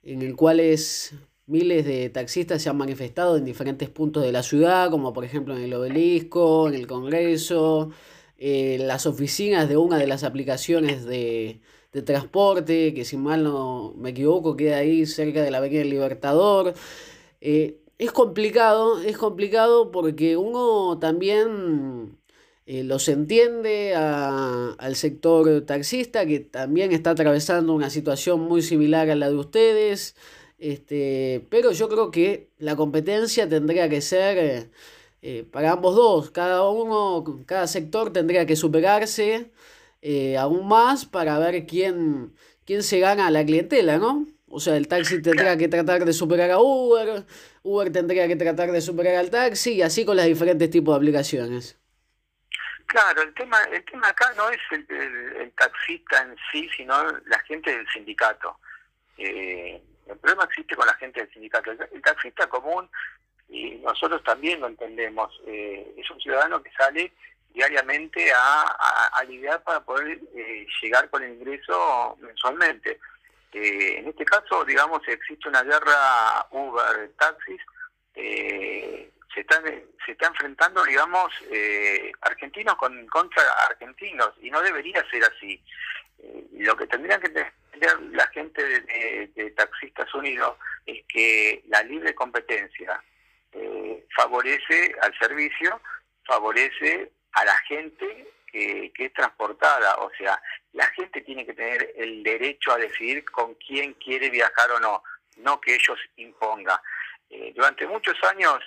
en 0.03 0.23
el 0.23 0.37
cuales 0.37 1.15
miles 1.47 1.85
de 1.85 2.09
taxistas 2.11 2.63
se 2.63 2.69
han 2.71 2.77
manifestado 2.77 3.37
en 3.37 3.45
diferentes 3.45 3.89
puntos 3.89 4.23
de 4.23 4.33
la 4.33 4.43
ciudad, 4.43 4.91
como 4.91 5.13
por 5.13 5.25
ejemplo 5.25 5.57
en 5.57 5.63
el 5.63 5.75
obelisco, 5.75 6.69
en 6.69 6.75
el 6.75 6.87
Congreso, 6.87 7.91
en 8.39 8.87
las 8.87 9.07
oficinas 9.07 9.69
de 9.69 9.77
una 9.77 9.99
de 9.99 10.07
las 10.07 10.25
aplicaciones 10.25 11.05
de, 11.05 11.61
de 11.93 12.03
transporte, 12.03 12.95
que 12.95 13.05
si 13.05 13.17
mal 13.17 13.45
no 13.45 13.95
me 13.97 14.11
equivoco 14.11 14.57
queda 14.57 14.79
ahí 14.79 15.07
cerca 15.07 15.43
de 15.43 15.51
la 15.51 15.59
Avenida 15.59 15.81
del 15.81 15.91
Libertador. 15.91 16.75
Eh, 17.41 17.81
es 17.99 18.13
complicado, 18.13 19.03
es 19.03 19.19
complicado 19.19 19.91
porque 19.91 20.37
uno 20.37 20.99
también 20.99 22.19
eh, 22.73 22.85
los 22.85 23.09
entiende 23.09 23.97
al 23.97 24.95
sector 24.95 25.63
taxista 25.63 26.25
que 26.25 26.39
también 26.39 26.93
está 26.93 27.11
atravesando 27.11 27.75
una 27.75 27.91
situación 27.91 28.43
muy 28.43 28.63
similar 28.63 29.11
a 29.11 29.17
la 29.17 29.29
de 29.29 29.35
ustedes. 29.35 30.15
Este, 30.61 31.45
pero 31.51 31.73
yo 31.73 31.89
creo 31.89 32.13
que 32.13 32.51
la 32.59 32.77
competencia 32.77 33.49
tendría 33.49 33.89
que 33.89 34.01
ser 34.01 34.39
eh, 34.39 34.71
eh, 35.21 35.45
para 35.51 35.73
ambos 35.73 35.97
dos. 35.97 36.31
Cada 36.31 36.69
uno, 36.71 37.43
cada 37.45 37.67
sector 37.67 38.13
tendría 38.13 38.47
que 38.47 38.55
superarse 38.55 39.51
aún 40.39 40.69
más 40.69 41.07
para 41.07 41.41
ver 41.41 41.67
quién, 41.67 42.35
quién 42.65 42.85
se 42.85 43.01
gana 43.01 43.27
a 43.27 43.31
la 43.33 43.45
clientela, 43.45 43.99
¿no? 43.99 44.29
O 44.49 44.61
sea, 44.61 44.77
el 44.77 44.87
taxi 44.87 45.21
tendría 45.23 45.57
que 45.57 45.67
tratar 45.69 46.05
de 46.05 46.13
superar 46.13 46.53
a 46.53 46.61
Uber, 46.61 47.25
Uber 47.65 47.91
tendría 47.93 48.29
que 48.29 48.37
tratar 48.37 48.71
de 48.71 48.81
superar 48.81 49.17
al 49.17 49.31
taxi 49.31 49.73
y 49.75 49.83
así 49.83 50.05
con 50.05 50.17
los 50.17 50.27
diferentes 50.27 50.71
tipos 50.71 50.95
de 50.95 50.97
aplicaciones. 50.99 51.80
Claro, 52.91 53.23
el 53.23 53.33
tema, 53.35 53.63
el 53.71 53.85
tema 53.85 54.09
acá 54.09 54.33
no 54.37 54.51
es 54.51 54.59
el, 54.73 55.53
taxista 55.53 56.23
en 56.23 56.37
sí, 56.51 56.69
sino 56.77 57.05
la 57.27 57.39
gente 57.47 57.71
del 57.71 57.87
sindicato. 57.89 58.59
Eh, 59.17 59.81
el 60.09 60.19
problema 60.19 60.43
existe 60.43 60.75
con 60.75 60.89
la 60.89 60.95
gente 60.95 61.21
del 61.21 61.33
sindicato. 61.33 61.71
El, 61.71 62.03
taxista 62.03 62.49
común, 62.49 62.91
y 63.49 63.77
nosotros 63.77 64.25
también 64.25 64.59
lo 64.59 64.67
entendemos, 64.67 65.41
eh, 65.47 65.95
es 65.97 66.11
un 66.11 66.21
ciudadano 66.21 66.61
que 66.65 66.73
sale 66.73 67.13
diariamente 67.55 68.33
a, 68.33 68.77
a, 69.13 69.23
lidiar 69.23 69.63
para 69.63 69.85
poder 69.85 70.19
eh, 70.35 70.67
llegar 70.83 71.09
con 71.11 71.23
el 71.23 71.35
ingreso 71.35 72.19
mensualmente. 72.21 72.99
Eh, 73.53 73.99
en 73.99 74.09
este 74.09 74.25
caso, 74.25 74.65
digamos, 74.65 75.01
existe 75.07 75.49
una 75.49 75.63
guerra 75.63 76.45
Uber-taxis, 76.51 77.61
eh, 78.17 79.13
se 79.33 79.41
están 79.41 79.65
se 80.05 80.13
está 80.13 80.27
enfrentando, 80.27 80.85
digamos, 80.85 81.33
eh, 81.51 82.13
argentinos 82.23 82.77
con, 82.77 83.07
contra 83.07 83.43
argentinos, 83.69 84.33
y 84.41 84.51
no 84.51 84.61
debería 84.61 85.05
ser 85.11 85.23
así. 85.25 85.63
lo 86.53 86.77
que 86.77 86.87
tendrían 86.87 87.21
que 87.21 87.29
entender 87.29 87.53
la 88.13 88.27
gente 88.29 88.63
de, 88.63 89.51
Taxistas 89.57 90.13
Unidos 90.15 90.57
es 90.87 91.05
que 91.07 91.63
la 91.69 91.83
libre 91.83 92.15
competencia 92.15 93.03
favorece 94.15 94.95
al 95.03 95.17
servicio, 95.19 95.81
favorece 96.25 97.11
a 97.33 97.45
la 97.45 97.57
gente 97.61 98.27
que, 98.51 98.93
es 98.97 99.13
transportada. 99.13 99.97
O 99.99 100.11
sea, 100.17 100.41
la 100.73 100.87
gente 100.89 101.21
tiene 101.23 101.47
que 101.47 101.55
tener 101.55 101.95
el 101.97 102.23
derecho 102.23 102.73
a 102.73 102.79
decidir 102.79 103.25
con 103.25 103.55
quién 103.55 103.95
quiere 103.95 104.31
viajar 104.31 104.71
o 104.73 104.81
no, 104.81 105.03
no 105.37 105.61
que 105.61 105.75
ellos 105.75 105.99
impongan. 106.17 106.79
Eh, 107.31 107.53
durante 107.55 107.87
muchos 107.87 108.17
años, 108.25 108.59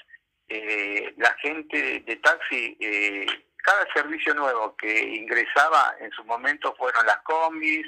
eh, 0.50 1.14
la 1.18 1.34
gente 1.36 2.02
de, 2.02 2.16
taxi, 2.18 2.78
eh, 2.80 3.26
cada 3.58 3.86
servicio 3.94 4.34
nuevo 4.34 4.76
que 4.76 5.00
ingresaba 5.00 5.96
en 6.00 6.12
su 6.12 6.24
momento 6.26 6.76
fueron 6.76 7.06
las 7.06 7.20
combis, 7.20 7.86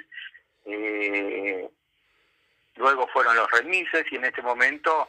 luego 2.75 3.07
fueron 3.13 3.35
los 3.35 3.49
remises 3.51 4.05
y 4.11 4.15
en 4.15 4.25
este 4.25 4.41
momento 4.41 5.07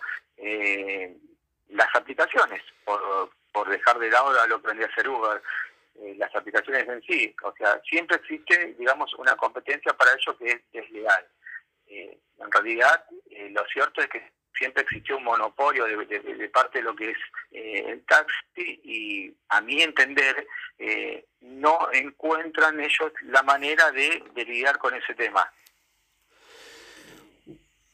las 1.68 1.88
aplicaciones, 1.94 2.62
por, 2.84 3.30
por 3.52 3.68
dejar 3.68 3.98
de 3.98 4.10
lado 4.10 4.46
lo 4.46 4.60
que 4.60 4.68
vendría 4.68 4.88
a 4.88 4.94
ser 4.94 5.08
Uber. 5.08 5.42
Eh, 6.02 6.14
las 6.18 6.34
aplicaciones 6.34 6.86
en 6.88 7.02
sí. 7.02 7.34
O 7.42 7.54
sea, 7.56 7.80
siempre 7.88 8.16
existe, 8.16 8.74
digamos, 8.78 9.12
una 9.14 9.34
competencia 9.36 9.92
para 9.94 10.12
ello 10.12 10.36
que 10.36 10.50
es 10.50 10.60
desleal. 10.72 11.26
Eh, 11.86 12.18
en 12.38 12.52
realidad, 12.52 13.04
eh, 13.30 13.48
lo 13.50 13.64
cierto 13.66 14.02
es 14.02 14.08
que 14.08 14.32
siempre 14.56 14.82
existió 14.82 15.16
un 15.18 15.24
monopolio 15.24 15.84
de, 15.84 16.48
parte 16.48 16.78
de 16.78 16.84
lo 16.84 16.94
que 16.94 17.10
es 17.10 17.18
el 17.52 18.02
taxi 18.04 18.80
y 18.84 19.34
a 19.48 19.60
mi 19.60 19.82
entender 19.82 20.46
no 21.40 21.78
encuentran 21.92 22.80
ellos 22.80 23.12
la 23.28 23.42
manera 23.42 23.90
de, 23.92 24.22
de 24.34 24.44
lidiar 24.44 24.78
con 24.78 24.94
ese 24.94 25.14
tema. 25.14 25.50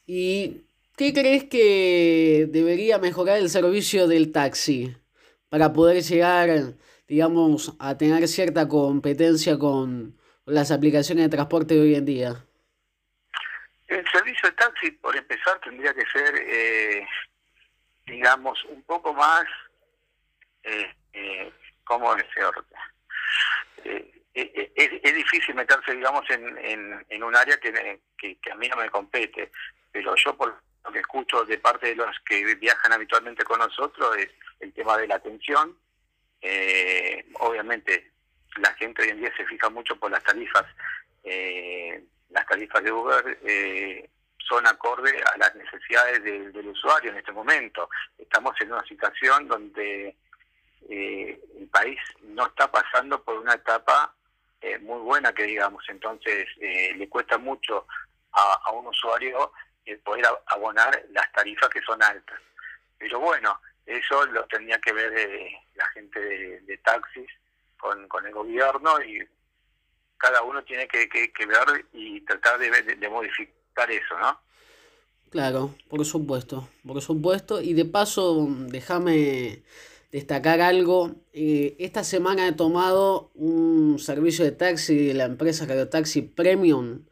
¿Y 0.05 0.61
qué 0.97 1.13
crees 1.13 1.45
que 1.45 2.47
debería 2.49 2.97
mejorar 2.99 3.37
el 3.37 3.49
servicio 3.49 4.07
del 4.07 4.31
taxi 4.31 4.95
para 5.49 5.71
poder 5.71 6.01
llegar 6.01 6.75
digamos, 7.07 7.73
a 7.79 7.97
tener 7.97 8.27
cierta 8.27 8.67
competencia 8.67 9.57
con 9.57 10.17
las 10.45 10.71
aplicaciones 10.71 11.25
de 11.25 11.29
transporte 11.29 11.75
de 11.75 11.81
hoy 11.81 11.95
en 11.95 12.05
día? 12.05 12.45
El 13.93 14.09
servicio 14.11 14.49
de 14.49 14.55
taxi, 14.55 14.91
por 14.91 15.15
empezar, 15.15 15.59
tendría 15.59 15.93
que 15.93 16.05
ser, 16.07 16.35
eh, 16.35 17.07
digamos, 18.07 18.63
un 18.65 18.81
poco 18.83 19.13
más, 19.13 19.45
eh, 20.63 20.91
eh, 21.13 21.53
¿cómo 21.83 22.15
decirlo? 22.15 22.65
Eh, 23.83 24.11
es, 24.33 25.13
difícil 25.13 25.53
meterse, 25.53 25.93
digamos, 25.93 26.27
en, 26.31 27.23
un 27.23 27.35
área 27.35 27.59
que, 27.59 27.69
a 28.51 28.55
mí 28.55 28.67
no 28.67 28.77
me 28.77 28.89
compete, 28.89 29.51
pero 29.91 30.15
yo 30.15 30.35
por 30.35 30.59
lo 30.83 30.91
que 30.91 30.99
escucho 30.99 31.45
de 31.45 31.59
parte 31.59 31.89
de 31.89 31.95
los 31.95 32.19
que 32.21 32.55
viajan 32.55 32.93
habitualmente 32.93 33.43
con 33.43 33.59
nosotros 33.59 34.17
es 34.17 34.29
el 34.59 34.73
tema 34.73 34.97
de 34.97 35.07
la 35.07 35.15
atención, 35.15 35.77
eh, 36.41 37.25
obviamente, 37.35 38.11
la 38.57 38.73
gente 38.73 39.03
hoy 39.03 39.09
en 39.09 39.19
día 39.19 39.31
se 39.37 39.45
fija 39.45 39.69
mucho 39.69 39.95
por 39.97 40.11
las 40.11 40.23
tarifas. 40.23 40.65
Eh, 41.23 41.82
las 42.33 42.45
tarifas 42.47 42.83
de 42.83 42.91
Uber 42.91 43.39
eh, 43.43 44.09
son 44.37 44.67
acorde 44.67 45.11
a 45.33 45.37
las 45.37 45.55
necesidades 45.55 46.23
del 46.23 46.67
usuario 46.67 47.11
en 47.11 47.17
este 47.17 47.31
momento. 47.31 47.89
Estamos 48.17 48.59
en 48.59 48.73
una 48.73 48.83
situación 48.83 49.47
donde 49.47 50.15
eh, 50.89 51.41
el 51.59 51.67
país 51.67 51.99
no 52.23 52.47
está 52.47 52.69
pasando 52.69 53.23
por 53.23 53.37
una 53.37 53.53
etapa 53.53 54.13
muy 54.81 55.01
buena, 55.01 55.33
que 55.33 55.43
digamos, 55.43 55.83
entonces 55.89 56.47
le 56.57 57.09
cuesta 57.09 57.37
mucho 57.37 57.85
a, 58.31 58.71
un 58.71 58.87
usuario 58.87 59.51
poder 60.05 60.25
abonar 60.45 61.03
las 61.11 61.29
tarifas 61.33 61.67
que 61.69 61.81
son 61.81 62.01
altas. 62.01 62.39
Pero 62.97 63.19
bueno, 63.19 63.59
eso 63.85 64.25
lo 64.27 64.45
tenía 64.45 64.79
que 64.79 64.93
ver 64.93 65.13
eh, 65.17 65.51
la 65.75 65.85
gente 65.87 66.19
de, 66.19 66.77
taxis 66.77 67.29
con, 67.77 68.07
el 68.25 68.31
gobierno 68.31 69.01
y 69.01 69.27
cada 70.17 70.41
uno 70.43 70.63
tiene 70.63 70.87
que, 70.87 71.09
que, 71.09 71.45
ver 71.45 71.85
y 71.93 72.21
tratar 72.21 72.59
de, 72.59 72.95
de, 72.95 73.09
modificar 73.09 73.91
eso, 73.91 74.17
¿no? 74.19 74.39
Claro, 75.29 75.75
por 75.89 76.05
supuesto, 76.05 76.69
por 76.85 77.01
supuesto. 77.01 77.61
Y 77.61 77.73
de 77.73 77.85
paso, 77.85 78.47
déjame 78.49 79.63
destacar 80.11 80.61
algo. 80.61 81.15
Eh, 81.33 81.75
esta 81.79 82.03
semana 82.03 82.47
he 82.47 82.53
tomado 82.53 83.31
un 83.33 83.97
servicio 83.99 84.45
de 84.45 84.51
taxi 84.51 85.07
de 85.07 85.13
la 85.13 85.25
empresa 85.25 85.65
Taxi 85.89 86.21
Premium 86.21 87.03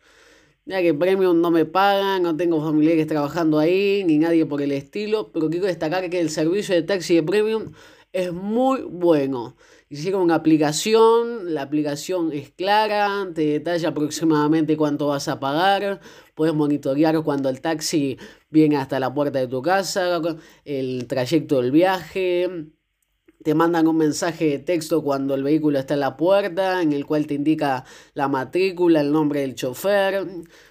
ya 0.65 0.81
que 0.81 0.93
Premium 0.93 1.41
no 1.41 1.51
me 1.51 1.65
pagan, 1.65 2.24
no 2.24 2.38
tengo 2.38 2.63
familiares 2.63 3.08
trabajando 3.08 3.60
ahí, 3.60 4.03
ni 4.05 4.17
nadie 4.17 4.46
por 4.46 4.62
el 4.62 4.72
estilo, 4.72 5.31
pero 5.31 5.50
quiero 5.50 5.65
destacar 5.65 6.10
que 6.10 6.20
el 6.20 6.29
servicio 6.29 6.75
de 6.75 6.84
taxi 6.84 7.15
de 7.15 7.24
Premium 7.24 7.72
es 8.13 8.31
muy 8.31 8.81
bueno. 8.81 9.55
Hicieron 9.92 10.22
una 10.22 10.36
aplicación, 10.36 11.54
la 11.54 11.64
aplicación 11.64 12.32
es 12.32 12.50
clara, 12.52 13.28
te 13.36 13.46
detalla 13.46 13.90
aproximadamente 13.90 14.78
cuánto 14.78 15.08
vas 15.08 15.28
a 15.28 15.42
pagar, 15.42 16.00
puedes 16.34 16.56
monitorear 16.56 17.22
cuando 17.24 17.50
el 17.50 17.60
taxi 17.60 18.18
viene 18.50 18.78
hasta 18.78 19.02
la 19.02 19.14
puerta 19.14 19.40
de 19.40 19.50
tu 19.50 19.62
casa, 19.62 20.22
el 20.64 21.08
trayecto 21.08 21.62
del 21.62 21.72
viaje, 21.72 22.68
te 23.44 23.54
mandan 23.54 23.86
un 23.86 23.98
mensaje 23.98 24.46
de 24.46 24.60
texto 24.60 25.04
cuando 25.04 25.36
el 25.36 25.44
vehículo 25.44 25.78
está 25.78 25.96
en 25.96 26.00
la 26.00 26.16
puerta, 26.16 26.82
en 26.82 26.94
el 26.94 27.06
cual 27.06 27.28
te 27.28 27.34
indica 27.34 27.84
la 28.14 28.30
matrícula, 28.30 29.02
el 29.02 29.12
nombre 29.12 29.42
del 29.42 29.56
chofer, 29.56 30.26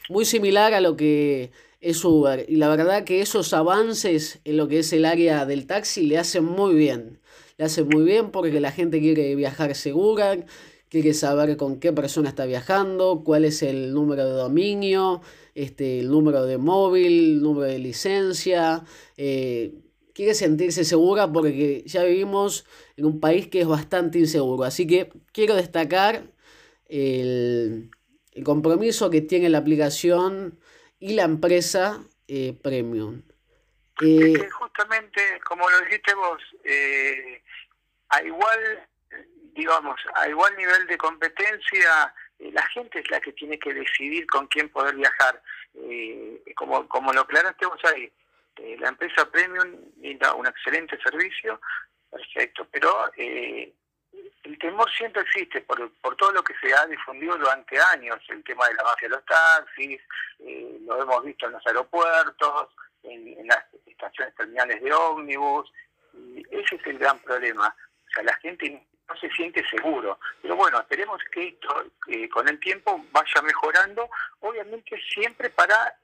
muy 0.08 0.24
similar 0.24 0.72
a 0.72 0.80
lo 0.80 0.96
que 0.96 1.52
es 1.82 2.02
Uber. 2.02 2.46
Y 2.48 2.56
la 2.56 2.70
verdad 2.70 3.04
que 3.04 3.20
esos 3.20 3.52
avances 3.52 4.40
en 4.44 4.56
lo 4.56 4.66
que 4.66 4.78
es 4.78 4.94
el 4.94 5.04
área 5.04 5.44
del 5.44 5.66
taxi 5.66 6.06
le 6.06 6.16
hacen 6.16 6.44
muy 6.44 6.74
bien. 6.74 7.20
Le 7.60 7.66
hacen 7.66 7.88
muy 7.88 8.04
bien 8.04 8.30
porque 8.30 8.58
la 8.58 8.72
gente 8.72 9.00
quiere 9.00 9.34
viajar 9.34 9.74
segura, 9.74 10.46
quiere 10.88 11.12
saber 11.12 11.58
con 11.58 11.78
qué 11.78 11.92
persona 11.92 12.30
está 12.30 12.46
viajando, 12.46 13.20
cuál 13.22 13.44
es 13.44 13.62
el 13.62 13.92
número 13.92 14.24
de 14.24 14.32
dominio, 14.32 15.20
este, 15.54 16.00
el 16.00 16.08
número 16.08 16.46
de 16.46 16.56
móvil, 16.56 17.34
el 17.34 17.42
número 17.42 17.70
de 17.70 17.78
licencia. 17.78 18.82
Eh, 19.18 19.74
quiere 20.14 20.32
sentirse 20.32 20.86
segura 20.86 21.30
porque 21.30 21.84
ya 21.84 22.02
vivimos 22.04 22.64
en 22.96 23.04
un 23.04 23.20
país 23.20 23.48
que 23.48 23.60
es 23.60 23.66
bastante 23.66 24.18
inseguro. 24.18 24.64
Así 24.64 24.86
que 24.86 25.12
quiero 25.30 25.54
destacar 25.54 26.32
el, 26.88 27.90
compromiso 28.42 29.10
que 29.10 29.20
tiene 29.20 29.50
la 29.50 29.58
aplicación 29.58 30.58
y 30.98 31.12
la 31.12 31.24
empresa 31.24 32.08
eh, 32.26 32.54
Premium. 32.62 33.20
Eh, 34.00 34.48
justamente, 34.50 35.40
como 35.44 35.68
lo 35.68 35.80
dijiste 35.80 36.14
vos, 36.14 36.42
eh, 36.64 37.42
a 38.08 38.22
igual, 38.22 38.88
digamos, 39.54 40.00
a 40.14 40.28
igual 40.28 40.56
nivel 40.56 40.86
de 40.86 40.96
competencia, 40.98 42.14
la 42.38 42.66
gente 42.68 43.00
es 43.00 43.10
la 43.10 43.20
que 43.20 43.32
tiene 43.32 43.58
que 43.58 43.74
decidir 43.74 44.26
con 44.26 44.46
quién 44.46 44.68
poder 44.70 44.94
viajar. 44.96 45.42
como, 46.56 46.88
como 46.88 47.12
lo 47.12 47.22
aclaraste 47.22 47.66
vos 47.66 47.80
ahí, 47.84 48.10
la 48.78 48.88
empresa 48.88 49.30
Premium 49.30 49.76
da 50.18 50.34
un 50.34 50.46
excelente 50.46 50.98
servicio, 51.02 51.60
perfecto, 52.10 52.66
pero 52.70 53.10
eh, 53.16 53.72
el 54.42 54.58
temor 54.58 54.90
siempre 54.90 55.22
existe 55.22 55.60
por, 55.62 55.90
por 56.00 56.16
todo 56.16 56.32
lo 56.32 56.42
que 56.42 56.54
se 56.60 56.74
ha 56.74 56.86
difundido 56.86 57.36
durante 57.38 57.78
años, 57.92 58.18
el 58.28 58.42
tema 58.44 58.66
de 58.68 58.74
la 58.74 58.84
mafia 58.84 59.08
de 59.08 59.14
los 59.14 59.24
taxis, 59.24 60.00
eh, 60.40 60.78
lo 60.82 61.00
hemos 61.00 61.24
visto 61.24 61.46
en 61.46 61.52
los 61.52 61.66
aeropuertos, 61.66 62.68
en, 63.02 63.46
las 63.46 63.64
de 64.78 64.92
ómnibus, 64.92 65.72
y 66.14 66.44
ese 66.50 66.76
es 66.76 66.86
el 66.86 66.98
gran 66.98 67.18
problema. 67.20 67.74
O 68.08 68.12
sea, 68.12 68.22
la 68.22 68.36
gente 68.36 68.86
no 69.08 69.16
se 69.16 69.30
siente 69.30 69.64
seguro. 69.68 70.18
Pero 70.40 70.56
bueno, 70.56 70.80
esperemos 70.80 71.20
que 71.32 71.48
esto 71.48 71.84
con 72.32 72.48
el 72.48 72.58
tiempo 72.60 73.04
vaya 73.10 73.42
mejorando, 73.42 74.08
obviamente 74.40 75.00
siempre 75.12 75.50
para, 75.50 75.94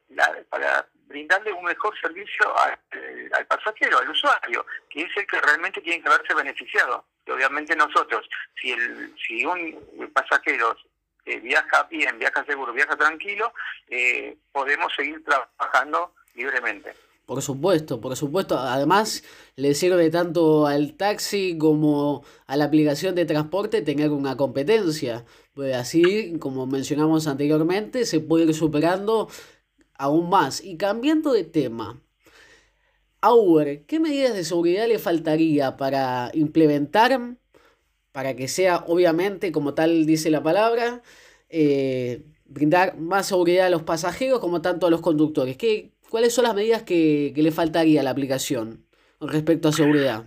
para 0.49 0.87
brindarle 1.07 1.53
un 1.53 1.65
mejor 1.65 1.99
servicio 2.01 2.45
al, 2.59 3.47
pasajero, 3.47 3.99
al 3.99 4.11
usuario, 4.11 4.67
que 4.91 5.03
es 5.03 5.17
el 5.17 5.27
que 5.27 5.41
realmente 5.41 5.81
tiene 5.81 6.03
que 6.03 6.09
verse 6.09 6.35
beneficiado. 6.35 7.05
Y 7.27 7.31
obviamente 7.31 7.75
nosotros, 7.75 8.29
si, 8.61 8.73
el, 8.73 9.15
si 9.17 9.45
un 9.45 10.11
pasajero 10.13 10.77
eh, 11.25 11.41
viaja 11.41 11.85
bien, 11.85 12.19
viaja 12.19 12.45
seguro, 12.45 12.73
viaja 12.73 12.97
tranquilo, 12.97 13.53
eh, 13.89 14.37
podemos 14.53 14.93
seguir 14.95 15.25
trabajando 15.25 16.15
libremente. 16.35 16.95
Por 17.26 17.42
supuesto, 17.42 18.00
por 18.00 18.16
supuesto. 18.16 18.56
Además, 18.59 19.25
le 19.56 19.75
sirve 19.75 20.11
tanto 20.11 20.66
al 20.66 20.95
taxi 20.95 21.59
como 21.59 22.25
a 22.47 22.56
la 22.56 22.66
aplicación 22.66 23.16
de 23.16 23.25
transporte 23.26 23.83
tener 23.83 24.11
una 24.11 24.37
competencia. 24.37 25.25
Pues 25.52 25.75
así, 25.75 26.38
como 26.38 26.66
mencionamos 26.66 27.26
anteriormente, 27.26 28.04
se 28.06 28.21
puede 28.21 28.45
ir 28.45 28.54
superando 28.54 29.28
aún 29.95 30.28
más. 30.30 30.62
Y 30.62 30.76
cambiando 30.76 31.33
de 31.33 31.45
tema, 31.45 32.00
a 33.21 33.35
Uber, 33.35 33.85
¿qué 33.87 33.99
medidas 34.00 34.35
de 34.35 34.45
seguridad 34.45 34.87
le 34.87 34.99
faltaría 34.99 35.76
para 35.76 36.30
implementar, 36.35 37.37
para 38.12 38.37
que 38.37 38.49
sea, 38.49 38.85
obviamente, 38.87 39.52
como 39.52 39.75
tal 39.75 40.06
dice 40.06 40.30
la 40.30 40.42
palabra, 40.42 41.02
eh, 41.49 42.25
brindar 42.45 42.99
más 42.99 43.26
seguridad 43.26 43.66
a 43.66 43.71
los 43.71 43.83
pasajeros 43.83 44.38
como 44.40 44.62
tanto 44.62 44.87
a 44.87 44.90
los 44.90 45.00
conductores? 45.00 45.56
¿Qué, 45.56 45.96
¿Cuáles 46.09 46.35
son 46.35 46.45
las 46.45 46.55
medidas 46.55 46.83
que, 46.83 47.33
le 47.35 47.51
faltaría 47.51 48.01
a 48.01 48.05
la 48.05 48.11
aplicación 48.11 48.87
respecto 49.21 49.69
a 49.69 49.73
seguridad? 49.73 50.25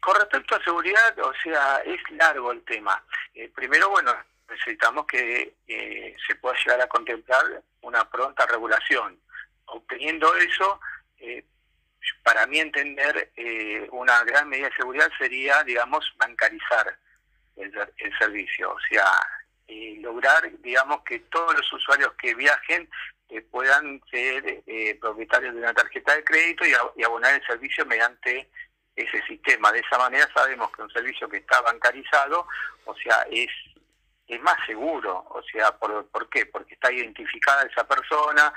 Con 0.00 0.16
respecto 0.16 0.56
a 0.56 0.64
seguridad, 0.64 1.18
o 1.18 1.32
sea, 1.42 1.78
es 1.84 2.00
largo 2.12 2.52
el 2.52 2.62
tema. 2.64 3.02
Eh, 3.34 3.50
primero, 3.54 3.90
bueno, 3.90 4.14
necesitamos 4.48 5.06
que 5.06 5.54
eh, 5.66 6.16
se 6.26 6.34
pueda 6.36 6.56
llegar 6.56 6.80
a 6.80 6.88
contemplar 6.88 7.62
una 7.82 8.08
pronta 8.08 8.46
regulación. 8.46 9.20
Obteniendo 9.66 10.34
eso, 10.36 10.80
eh, 11.18 11.44
para 12.22 12.46
mí 12.46 12.58
entender, 12.58 13.30
una 13.90 14.24
gran 14.24 14.48
medida 14.48 14.68
de 14.68 14.76
seguridad 14.76 15.10
sería, 15.18 15.62
digamos, 15.64 16.10
bancarizar 16.16 16.98
el 17.56 18.18
servicio, 18.18 18.70
o 18.70 18.80
sea, 18.88 19.04
lograr, 20.00 20.50
digamos, 20.60 21.02
que 21.02 21.18
todos 21.18 21.54
los 21.54 21.72
usuarios 21.72 22.12
que 22.14 22.34
viajen 22.34 22.88
eh, 23.30 23.42
puedan 23.42 24.00
ser 24.10 24.62
eh, 24.66 24.96
propietarios 25.00 25.54
de 25.54 25.60
una 25.60 25.74
tarjeta 25.74 26.14
de 26.14 26.24
crédito 26.24 26.64
y, 26.66 27.02
abonar 27.02 27.34
el 27.34 27.46
servicio 27.46 27.84
mediante 27.86 28.48
ese 28.96 29.22
sistema. 29.26 29.70
De 29.70 29.80
esa 29.80 29.98
manera 29.98 30.28
sabemos 30.34 30.70
que 30.72 30.82
un 30.82 30.90
servicio 30.90 31.28
que 31.28 31.38
está 31.38 31.60
bancarizado, 31.60 32.46
o 32.84 32.94
sea, 32.96 33.26
es 33.30 33.50
es 34.26 34.40
más 34.42 34.56
seguro, 34.66 35.24
o 35.30 35.42
sea, 35.42 35.72
¿por, 35.78 36.06
¿por 36.08 36.28
qué? 36.28 36.44
Porque 36.44 36.74
está 36.74 36.92
identificada 36.92 37.62
esa 37.62 37.88
persona, 37.88 38.52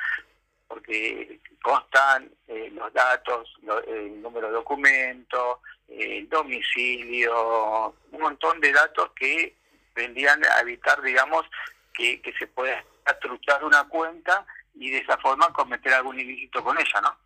porque 0.68 1.40
constan 1.62 2.30
eh, 2.48 2.70
los 2.74 2.92
datos, 2.92 3.54
el 3.88 4.22
número 4.22 4.48
de 4.48 4.54
documento, 4.54 5.62
el 5.88 6.28
domicilio, 6.28 7.96
un 8.12 8.22
montón 8.22 8.60
de 8.60 8.74
datos 8.74 9.12
que 9.14 9.56
vendrían 9.96 10.44
a 10.44 10.60
evitar, 10.60 11.02
digamos, 11.02 11.46
que, 11.94 12.22
que 12.22 12.34
se 12.34 12.48
pueda 12.48 12.84
truchar 13.22 13.64
una 13.64 13.86
cuenta 13.88 14.46
y 14.76 14.90
de 14.90 15.00
esa 15.00 15.18
forma 15.18 15.52
cometer 15.54 15.94
algún 15.94 16.20
ilícito 16.20 16.64
con 16.64 16.78
ella, 16.78 17.02
¿no? 17.02 17.18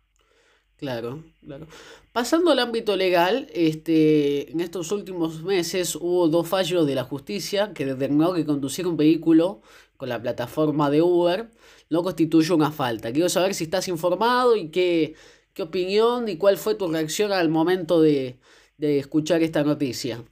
Claro, 0.76 1.22
claro. 1.42 1.66
Pasando 2.12 2.50
al 2.50 2.58
ámbito 2.58 2.96
legal, 2.96 3.48
este, 3.54 4.50
en 4.50 4.60
estos 4.60 4.92
últimos 4.92 5.42
meses 5.42 5.96
hubo 5.96 6.28
dos 6.28 6.46
fallos 6.48 6.86
de 6.86 6.94
la 6.94 7.04
justicia 7.04 7.72
que 7.72 7.86
determinó 7.86 8.34
que 8.34 8.44
conducir 8.44 8.86
un 8.86 8.96
vehículo 8.96 9.62
con 9.96 10.10
la 10.10 10.20
plataforma 10.20 10.90
de 10.90 11.00
Uber 11.00 11.50
no 11.88 12.02
constituye 12.02 12.52
una 12.52 12.70
falta. 12.70 13.10
Quiero 13.10 13.30
saber 13.30 13.54
si 13.54 13.64
estás 13.64 13.88
informado 13.88 14.54
y 14.54 14.70
qué, 14.70 15.14
qué 15.54 15.62
opinión 15.62 16.28
y 16.28 16.36
cuál 16.36 16.58
fue 16.58 16.74
tu 16.74 16.92
reacción 16.92 17.32
al 17.32 17.48
momento 17.48 18.02
de, 18.02 18.38
de 18.76 18.98
escuchar 18.98 19.42
esta 19.42 19.64
noticia. 19.64 20.22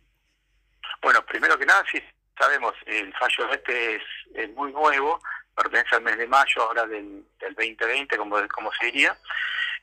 Bueno, 1.03 1.25
primero 1.27 1.59
que 1.59 1.65
nada, 1.65 1.83
sí 1.91 1.99
sabemos, 2.39 2.73
el 2.87 3.13
fallo 3.15 3.53
este 3.53 3.97
es, 3.97 4.03
es 4.35 4.55
muy 4.55 4.73
nuevo, 4.73 5.21
pertenece 5.55 5.97
al 5.97 6.03
mes 6.03 6.19
de 6.19 6.27
mayo 6.27 6.63
ahora 6.63 6.87
del, 6.87 7.25
del 7.39 7.55
2020, 7.55 8.17
como, 8.17 8.49
como 8.49 8.73
se 8.73 8.87
diría. 8.87 9.17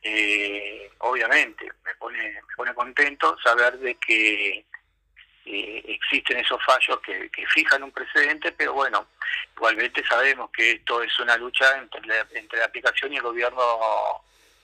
Eh, 0.02 0.90
obviamente 0.98 1.70
me 1.84 1.94
pone, 1.94 2.18
me 2.18 2.56
pone 2.56 2.74
contento 2.74 3.36
saber 3.42 3.78
de 3.78 3.94
que 3.96 4.64
eh, 5.44 5.84
existen 5.86 6.38
esos 6.38 6.62
fallos 6.64 7.00
que, 7.00 7.30
que, 7.30 7.46
fijan 7.46 7.82
un 7.84 7.92
precedente, 7.92 8.52
pero 8.52 8.72
bueno, 8.72 9.06
igualmente 9.56 10.04
sabemos 10.06 10.50
que 10.50 10.72
esto 10.72 11.02
es 11.02 11.18
una 11.20 11.36
lucha 11.36 11.78
entre 11.78 12.00
la, 12.06 12.26
entre 12.32 12.58
la 12.58 12.66
aplicación 12.66 13.12
y 13.12 13.16
el 13.16 13.22
gobierno 13.22 13.62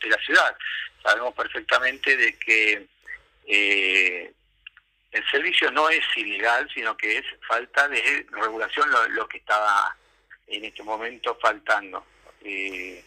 de 0.02 0.08
la 0.08 0.18
ciudad. 0.18 0.56
Sabemos 1.02 1.34
perfectamente 1.34 2.16
de 2.16 2.38
que 2.38 2.86
eh, 3.46 4.32
el 5.12 5.30
servicio 5.30 5.70
no 5.70 5.88
es 5.88 6.04
ilegal, 6.16 6.68
sino 6.74 6.96
que 6.96 7.18
es 7.18 7.24
falta 7.46 7.88
de 7.88 8.26
regulación 8.30 8.90
lo, 8.90 9.08
lo 9.08 9.28
que 9.28 9.38
estaba 9.38 9.96
en 10.48 10.64
este 10.64 10.82
momento 10.82 11.36
faltando. 11.40 12.04
Eh, 12.42 13.04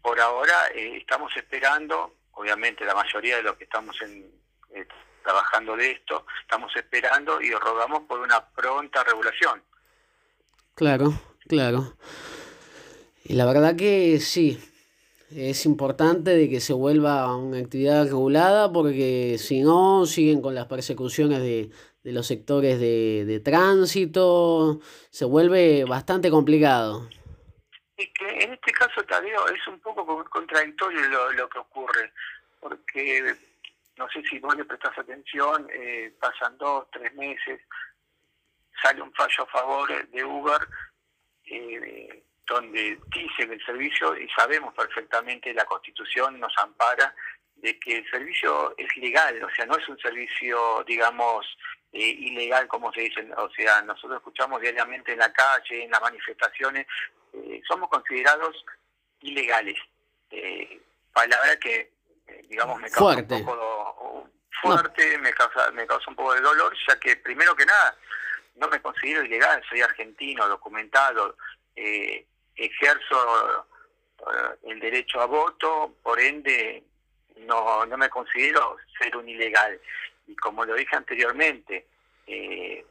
por 0.00 0.20
ahora 0.20 0.68
eh, 0.74 0.98
estamos 0.98 1.36
esperando, 1.36 2.16
obviamente 2.32 2.84
la 2.84 2.94
mayoría 2.94 3.36
de 3.36 3.42
los 3.42 3.56
que 3.56 3.64
estamos 3.64 3.96
en, 4.02 4.30
eh, 4.74 4.86
trabajando 5.22 5.76
de 5.76 5.90
esto, 5.90 6.26
estamos 6.42 6.74
esperando 6.76 7.40
y 7.40 7.50
rogamos 7.50 8.02
por 8.04 8.20
una 8.20 8.44
pronta 8.48 9.02
regulación. 9.02 9.62
Claro, 10.74 11.12
claro. 11.48 11.96
Y 13.24 13.34
la 13.34 13.46
verdad 13.46 13.74
que 13.74 14.20
sí, 14.20 14.60
es 15.34 15.66
importante 15.66 16.36
de 16.36 16.48
que 16.48 16.60
se 16.60 16.72
vuelva 16.72 17.34
una 17.34 17.58
actividad 17.58 18.04
regulada 18.04 18.72
porque 18.72 19.36
si 19.38 19.62
no 19.62 20.06
siguen 20.06 20.40
con 20.40 20.54
las 20.54 20.66
persecuciones 20.66 21.40
de, 21.40 21.70
de 22.06 22.12
los 22.12 22.24
sectores 22.24 22.78
de, 22.78 23.24
de 23.26 23.40
tránsito, 23.40 24.78
se 25.10 25.24
vuelve 25.24 25.84
bastante 25.84 26.30
complicado. 26.30 27.10
Y 27.96 28.06
que 28.12 28.44
en 28.44 28.52
este 28.52 28.70
caso, 28.70 29.02
Tadeo, 29.02 29.48
es 29.48 29.66
un 29.66 29.80
poco 29.80 30.24
contradictorio 30.30 31.00
lo, 31.08 31.32
lo 31.32 31.48
que 31.48 31.58
ocurre, 31.58 32.12
porque 32.60 33.34
no 33.96 34.08
sé 34.10 34.22
si 34.22 34.38
vos 34.38 34.54
le 34.54 34.64
prestás 34.64 34.96
atención, 34.96 35.66
eh, 35.68 36.14
pasan 36.20 36.56
dos, 36.58 36.86
tres 36.92 37.12
meses, 37.16 37.60
sale 38.80 39.02
un 39.02 39.12
fallo 39.12 39.42
a 39.42 39.46
favor 39.46 40.08
de 40.08 40.24
Uber, 40.24 40.60
eh, 41.46 42.22
donde 42.46 43.00
dice 43.16 43.48
que 43.48 43.54
el 43.54 43.66
servicio, 43.66 44.16
y 44.16 44.28
sabemos 44.28 44.72
perfectamente, 44.74 45.52
la 45.52 45.64
Constitución 45.64 46.38
nos 46.38 46.56
ampara, 46.58 47.12
de 47.56 47.76
que 47.80 47.98
el 47.98 48.10
servicio 48.10 48.76
es 48.76 48.96
legal, 48.98 49.42
o 49.42 49.50
sea, 49.56 49.66
no 49.66 49.76
es 49.76 49.88
un 49.88 49.98
servicio, 49.98 50.84
digamos, 50.86 51.46
eh, 51.96 52.16
ilegal, 52.18 52.68
como 52.68 52.92
se 52.92 53.02
dice. 53.02 53.26
O 53.36 53.48
sea, 53.50 53.80
nosotros 53.82 54.18
escuchamos 54.18 54.60
diariamente 54.60 55.12
en 55.12 55.18
la 55.18 55.32
calle, 55.32 55.84
en 55.84 55.90
las 55.90 56.00
manifestaciones, 56.00 56.86
eh, 57.32 57.62
somos 57.66 57.88
considerados 57.88 58.64
ilegales. 59.20 59.78
Eh, 60.30 60.80
palabra 61.12 61.56
que, 61.58 61.92
eh, 62.26 62.46
digamos, 62.48 62.78
me 62.80 62.90
causa 62.90 63.20
un 63.20 63.44
poco 63.44 64.30
fuerte, 64.62 65.18
me, 65.18 65.32
causa, 65.32 65.70
me 65.72 65.86
causa 65.86 66.10
un 66.10 66.16
poco 66.16 66.34
de 66.34 66.40
dolor, 66.40 66.74
ya 66.86 66.98
que 66.98 67.16
primero 67.16 67.54
que 67.54 67.64
nada, 67.64 67.96
no 68.56 68.68
me 68.68 68.80
considero 68.80 69.24
ilegal, 69.24 69.62
soy 69.68 69.80
argentino, 69.80 70.48
documentado, 70.48 71.36
ejerzo 72.54 73.66
el 74.62 74.80
derecho 74.80 75.20
a 75.20 75.26
voto, 75.26 75.94
por 76.02 76.18
ende 76.18 76.82
no, 77.36 77.84
no 77.84 77.96
me 77.98 78.08
considero 78.08 78.76
ser 78.98 79.14
un 79.16 79.28
ilegal. 79.28 79.78
Y 80.26 80.36
como 80.36 80.64
lo 80.64 80.74
dije 80.74 80.96
anteriormente, 80.96 81.86
eh, 82.26 82.84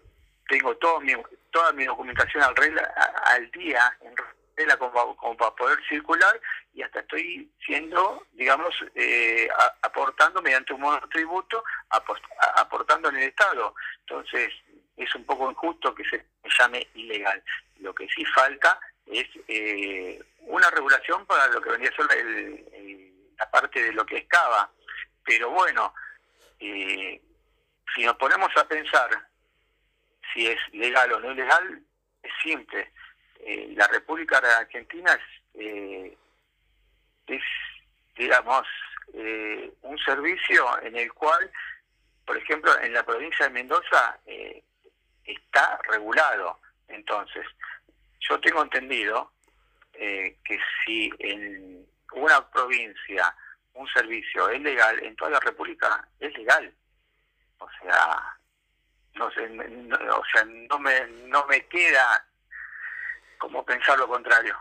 tengo 0.48 0.76
todo 0.78 1.00
mi, 1.02 1.14
toda 1.52 1.72
mi 1.74 1.86
documentación 1.86 2.44
al, 2.44 2.56
regla, 2.56 2.82
al 3.26 3.50
día 3.52 3.98
en 4.02 4.16
regla 4.56 4.78
como, 4.78 5.38
para 5.38 5.56
poder 5.56 5.80
circular 5.88 6.40
y 6.74 6.82
hasta 6.82 7.00
estoy 7.00 7.50
siendo, 7.66 8.26
digamos, 8.34 8.74
eh, 8.96 9.48
aportando 9.82 10.42
mediante 10.42 10.74
un 10.74 10.82
modo 10.82 11.00
de 11.00 11.08
tributo, 11.08 11.64
aportando 12.58 13.10
en 13.10 13.18
el 13.18 13.24
Estado. 13.24 13.76
Entonces, 14.02 14.54
es 14.98 15.16
un 15.16 15.26
poco 15.26 15.50
injusto 15.50 15.94
que 15.94 16.04
se 16.06 16.26
llame 16.58 16.88
ilegal. 16.96 17.42
Lo 17.80 17.94
que 17.94 18.08
sí 18.08 18.24
falta 18.26 18.80
es 19.06 19.28
eh, 19.48 20.22
una 20.42 20.70
regulación 20.70 21.26
para 21.26 21.48
lo 21.48 21.62
que 21.62 21.70
vendría 21.70 21.92
a 21.92 21.96
ser 21.96 22.18
el, 22.18 23.34
la 23.38 23.50
parte 23.50 23.84
de 23.84 23.94
lo 23.94 24.06
que 24.06 24.18
es 24.18 24.26
cava. 24.28 24.70
Pero 25.24 25.50
bueno, 25.50 25.94
eh, 26.60 27.22
si 27.94 28.04
nos 28.04 28.16
ponemos 28.18 28.52
a 28.58 28.68
pensar 28.68 29.10
si 30.34 30.48
es 30.48 30.60
legal 30.74 31.12
o 31.14 31.20
no 31.20 31.34
legal, 31.34 31.82
es 32.22 32.32
simple. 32.44 32.92
Eh, 33.40 33.74
la 33.76 33.88
República 33.88 34.38
Argentina 34.38 35.14
es, 35.14 35.62
eh, 35.62 36.18
es 37.28 37.44
digamos, 38.18 38.68
eh, 39.14 39.72
un 39.84 39.98
servicio 40.00 40.82
en 40.82 40.96
el 40.98 41.14
cual, 41.14 41.52
por 42.26 42.38
ejemplo, 42.38 42.78
en 42.82 42.94
la 42.94 43.04
provincia 43.04 43.46
de 43.46 43.54
Mendoza 43.54 44.20
está 45.24 45.80
regulado. 45.90 46.60
Entonces, 46.88 47.46
yo 48.20 48.40
tengo 48.40 48.62
entendido 48.62 49.32
que 49.94 50.60
si 50.84 51.12
en 51.20 51.86
una 52.14 52.50
provincia 52.50 53.36
un 53.76 53.88
servicio 53.88 54.50
es 54.50 54.62
legal, 54.62 55.04
en 55.04 55.16
toda 55.16 55.32
la 55.32 55.40
República 55.40 56.08
es 56.20 56.36
legal. 56.38 56.74
O 57.60 57.68
sea, 57.82 58.38
no 59.16 59.32
sé, 59.32 59.42
o 59.44 60.24
sea, 60.34 60.46
no 60.46 60.80
me, 60.80 61.08
no 61.28 61.46
me 61.48 61.66
queda 61.68 62.26
como 63.38 63.64
pensar 63.64 63.98
lo 63.98 64.08
contrario. 64.08 64.56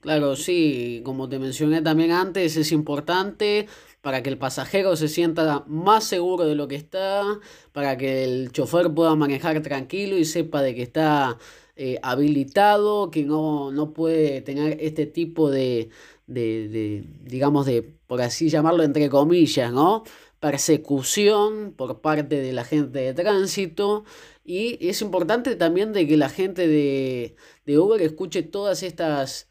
Claro, 0.00 0.36
sí, 0.36 1.02
como 1.04 1.28
te 1.28 1.40
mencioné 1.40 1.82
también 1.82 2.12
antes, 2.12 2.56
es 2.56 2.70
importante 2.70 3.68
para 4.00 4.22
que 4.22 4.30
el 4.30 4.38
pasajero 4.38 4.94
se 4.94 5.08
sienta 5.08 5.64
más 5.66 6.04
seguro 6.04 6.44
de 6.44 6.54
lo 6.54 6.68
que 6.68 6.76
está, 6.76 7.24
para 7.72 7.96
que 7.96 8.22
el 8.24 8.52
chofer 8.52 8.94
pueda 8.94 9.16
manejar 9.16 9.60
tranquilo 9.60 10.16
y 10.16 10.24
sepa 10.24 10.62
de 10.62 10.76
que 10.76 10.82
está 10.82 11.36
eh, 11.74 11.98
habilitado, 12.02 13.10
que 13.10 13.24
no, 13.24 13.72
no 13.72 13.92
puede 13.92 14.40
tener 14.40 14.78
este 14.80 15.06
tipo 15.06 15.50
de, 15.50 15.90
de, 16.28 16.68
de, 16.68 17.04
digamos, 17.22 17.66
de, 17.66 17.97
por 18.08 18.20
así 18.22 18.48
llamarlo, 18.48 18.82
entre 18.82 19.08
comillas, 19.08 19.72
¿no? 19.72 20.02
persecución 20.40 21.74
por 21.76 22.00
parte 22.00 22.40
de 22.40 22.52
la 22.52 22.64
gente 22.64 23.00
de 23.00 23.14
tránsito 23.14 24.04
y 24.44 24.78
es 24.88 25.02
importante 25.02 25.56
también 25.56 25.92
de 25.92 26.06
que 26.06 26.16
la 26.16 26.28
gente 26.28 26.68
de, 26.68 27.36
de 27.66 27.78
Uber 27.78 28.00
escuche 28.02 28.42
todas 28.42 28.82
estas 28.82 29.48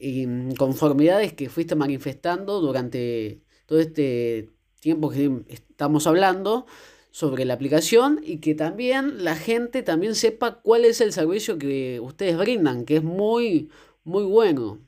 inconformidades 0.00 1.32
que 1.32 1.48
fuiste 1.48 1.74
manifestando 1.74 2.60
durante 2.60 3.42
todo 3.66 3.80
este 3.80 4.50
tiempo 4.80 5.10
que 5.10 5.42
estamos 5.48 6.06
hablando 6.06 6.66
sobre 7.10 7.44
la 7.44 7.54
aplicación 7.54 8.20
y 8.22 8.38
que 8.38 8.54
también 8.54 9.24
la 9.24 9.34
gente 9.34 9.82
también 9.82 10.14
sepa 10.14 10.60
cuál 10.62 10.84
es 10.84 11.00
el 11.00 11.12
servicio 11.12 11.58
que 11.58 11.98
ustedes 12.00 12.38
brindan, 12.38 12.84
que 12.84 12.96
es 12.98 13.02
muy, 13.02 13.70
muy 14.04 14.24
bueno. 14.24 14.78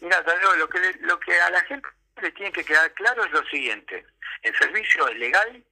Mira, 0.00 0.24
lo 0.56 0.68
que, 0.68 0.78
lo 1.00 1.18
que 1.20 1.40
a 1.40 1.50
la 1.50 1.62
gente 1.64 1.88
le 2.20 2.30
tiene 2.32 2.52
que 2.52 2.64
quedar 2.64 2.92
claro 2.94 3.24
es 3.24 3.30
lo 3.30 3.44
siguiente. 3.46 4.06
El 4.42 4.56
servicio 4.56 5.08
es 5.08 5.16
legal, 5.18 5.64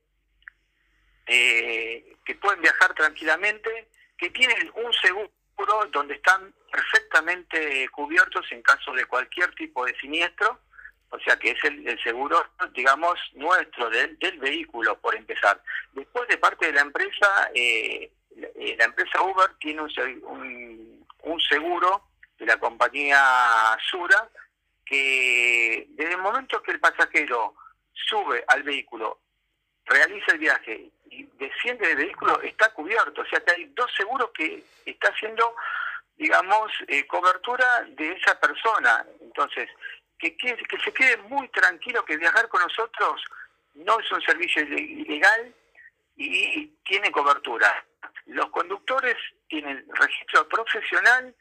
eh, 1.27 2.17
que 2.25 2.35
pueden 2.37 2.61
viajar 2.61 2.95
tranquilamente, 2.95 3.89
que 4.17 4.31
tienen 4.31 4.71
un 4.75 4.93
seguro 4.95 5.31
donde 5.91 6.15
están 6.15 6.53
perfectamente 6.71 7.89
cubiertos 7.91 8.45
en 8.51 8.63
caso 8.63 8.93
de 8.93 9.05
cualquier 9.07 9.55
tipo 9.55 9.85
de 9.85 9.97
siniestro, 9.99 10.61
o 11.11 11.19
sea 11.21 11.37
que 11.37 11.53
es 11.53 11.65
el, 11.65 12.03
seguro, 12.03 12.45
digamos, 12.73 13.15
nuestro 13.35 13.89
del, 13.89 14.19
del, 14.19 14.39
vehículo, 14.39 14.99
por 14.99 15.15
empezar. 15.15 15.63
Después 15.93 16.27
de 16.29 16.39
parte 16.39 16.67
de 16.67 16.73
la 16.73 16.81
empresa, 16.81 17.51
eh, 17.55 18.11
la, 18.37 18.49
eh, 18.49 18.77
empresa 18.81 19.23
Uber 19.23 19.51
tiene 19.61 19.83
un, 19.83 21.07
un 21.23 21.41
seguro 21.41 22.03
de 22.39 22.47
la 22.47 22.57
compañía 22.59 23.77
Sura, 23.91 24.29
que 24.85 25.87
desde 25.91 26.13
el 26.13 26.21
momento 26.21 26.63
que 26.63 26.73
el 26.73 26.81
pasajero 26.81 27.55
sube 27.93 28.45
al 28.49 28.63
vehículo, 28.63 29.21
realiza 29.87 30.33
el 30.33 30.39
viaje 30.39 30.91
y 31.11 31.25
desciende 31.39 31.89
del 31.89 31.97
vehículo, 31.97 32.41
está 32.43 32.73
cubierto. 32.73 33.23
O 33.23 33.27
sea 33.27 33.41
que 33.41 33.53
hay 33.53 33.65
dos 33.75 33.91
seguros 33.97 34.31
que 34.35 34.63
está 34.85 35.09
haciendo, 35.09 35.55
digamos, 36.17 36.73
eh, 36.89 37.07
cobertura 37.07 37.85
de 37.89 38.13
esa 38.13 38.39
persona. 38.39 39.07
Entonces, 39.21 39.69
que, 40.19 40.37
que, 40.37 40.57
que 40.57 40.79
se 40.81 40.93
quede 40.93 41.17
muy 41.29 41.49
tranquilo 41.49 42.05
que 42.05 42.17
viajar 42.17 42.49
con 42.49 42.63
nosotros 42.63 43.23
no 43.75 43.99
es 43.99 44.11
un 44.13 44.23
servicio 44.23 44.63
ilegal 44.63 45.55
y 46.17 46.67
tiene 46.85 47.11
cobertura. 47.11 47.85
Los 48.27 48.49
conductores 48.51 49.17
tienen 49.49 49.85
registro 49.93 50.49
profesional 50.49 51.35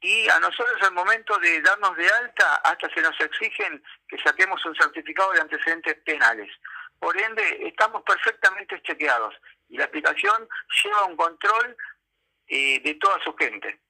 y 0.00 0.28
a 0.28 0.40
nosotros 0.40 0.76
al 0.80 0.92
momento 0.92 1.38
de 1.38 1.60
darnos 1.60 1.96
de 1.96 2.08
alta 2.08 2.56
hasta 2.64 2.88
se 2.94 3.02
nos 3.02 3.18
exigen 3.20 3.82
que 4.08 4.18
saquemos 4.18 4.64
un 4.64 4.74
certificado 4.74 5.32
de 5.32 5.40
antecedentes 5.40 5.96
penales. 6.04 6.50
Por 6.98 7.16
ende, 7.20 7.42
estamos 7.66 8.02
perfectamente 8.02 8.80
chequeados 8.82 9.34
y 9.68 9.76
la 9.76 9.84
aplicación 9.84 10.48
lleva 10.82 11.04
un 11.04 11.16
control 11.16 11.76
eh, 12.46 12.80
de 12.82 12.94
toda 12.94 13.22
su 13.22 13.34
gente. 13.34 13.80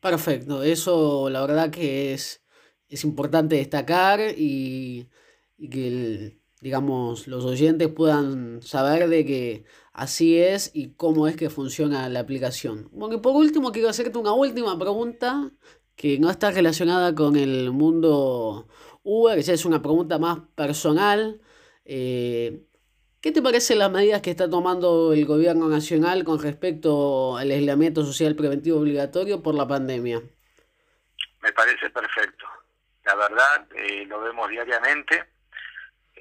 Perfecto, 0.00 0.62
eso 0.62 1.28
la 1.28 1.42
verdad 1.42 1.70
que 1.70 2.14
es, 2.14 2.42
es 2.88 3.04
importante 3.04 3.56
destacar 3.56 4.20
y, 4.20 5.10
y 5.58 5.68
que 5.68 5.88
el, 5.88 6.39
digamos, 6.60 7.26
los 7.26 7.44
oyentes 7.44 7.88
puedan 7.88 8.62
saber 8.62 9.08
de 9.08 9.24
que 9.24 9.64
así 9.92 10.38
es 10.38 10.70
y 10.74 10.94
cómo 10.94 11.26
es 11.26 11.36
que 11.36 11.50
funciona 11.50 12.08
la 12.08 12.20
aplicación. 12.20 12.88
Bueno, 12.92 13.16
y 13.16 13.20
por 13.20 13.34
último 13.34 13.72
quiero 13.72 13.88
hacerte 13.88 14.18
una 14.18 14.32
última 14.32 14.78
pregunta 14.78 15.50
que 15.96 16.18
no 16.18 16.30
está 16.30 16.50
relacionada 16.50 17.14
con 17.14 17.36
el 17.36 17.70
mundo 17.70 18.68
Uber, 19.02 19.40
ya 19.40 19.54
es 19.54 19.64
una 19.64 19.80
pregunta 19.80 20.18
más 20.18 20.40
personal. 20.54 21.40
Eh, 21.84 22.62
¿Qué 23.20 23.32
te 23.32 23.42
parecen 23.42 23.78
las 23.78 23.90
medidas 23.90 24.22
que 24.22 24.30
está 24.30 24.48
tomando 24.48 25.12
el 25.12 25.26
gobierno 25.26 25.68
nacional 25.68 26.24
con 26.24 26.42
respecto 26.42 27.36
al 27.36 27.50
aislamiento 27.50 28.04
social 28.04 28.34
preventivo 28.34 28.78
obligatorio 28.78 29.42
por 29.42 29.54
la 29.54 29.66
pandemia? 29.66 30.22
Me 31.42 31.52
parece 31.52 31.90
perfecto. 31.90 32.46
La 33.04 33.14
verdad, 33.14 33.66
eh, 33.74 34.04
lo 34.06 34.20
vemos 34.20 34.48
diariamente 34.48 35.24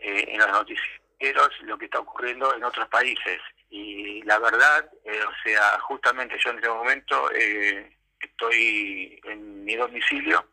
eh, 0.02 0.26
en 0.30 0.40
los 0.40 0.50
noticieros 0.50 1.50
lo 1.62 1.78
que 1.78 1.86
está 1.86 2.00
ocurriendo 2.00 2.56
en 2.56 2.64
otros 2.64 2.88
países. 2.90 3.40
Y 3.70 4.22
la 4.24 4.40
verdad, 4.40 4.90
eh, 5.06 5.22
o 5.24 5.34
sea, 5.44 5.80
justamente 5.80 6.38
yo 6.44 6.52
en 6.52 6.58
este 6.58 6.70
momento 6.70 7.32
eh, 7.32 7.98
estoy 8.20 9.20
en 9.26 9.64
mi 9.64 9.76
domicilio 9.76 10.46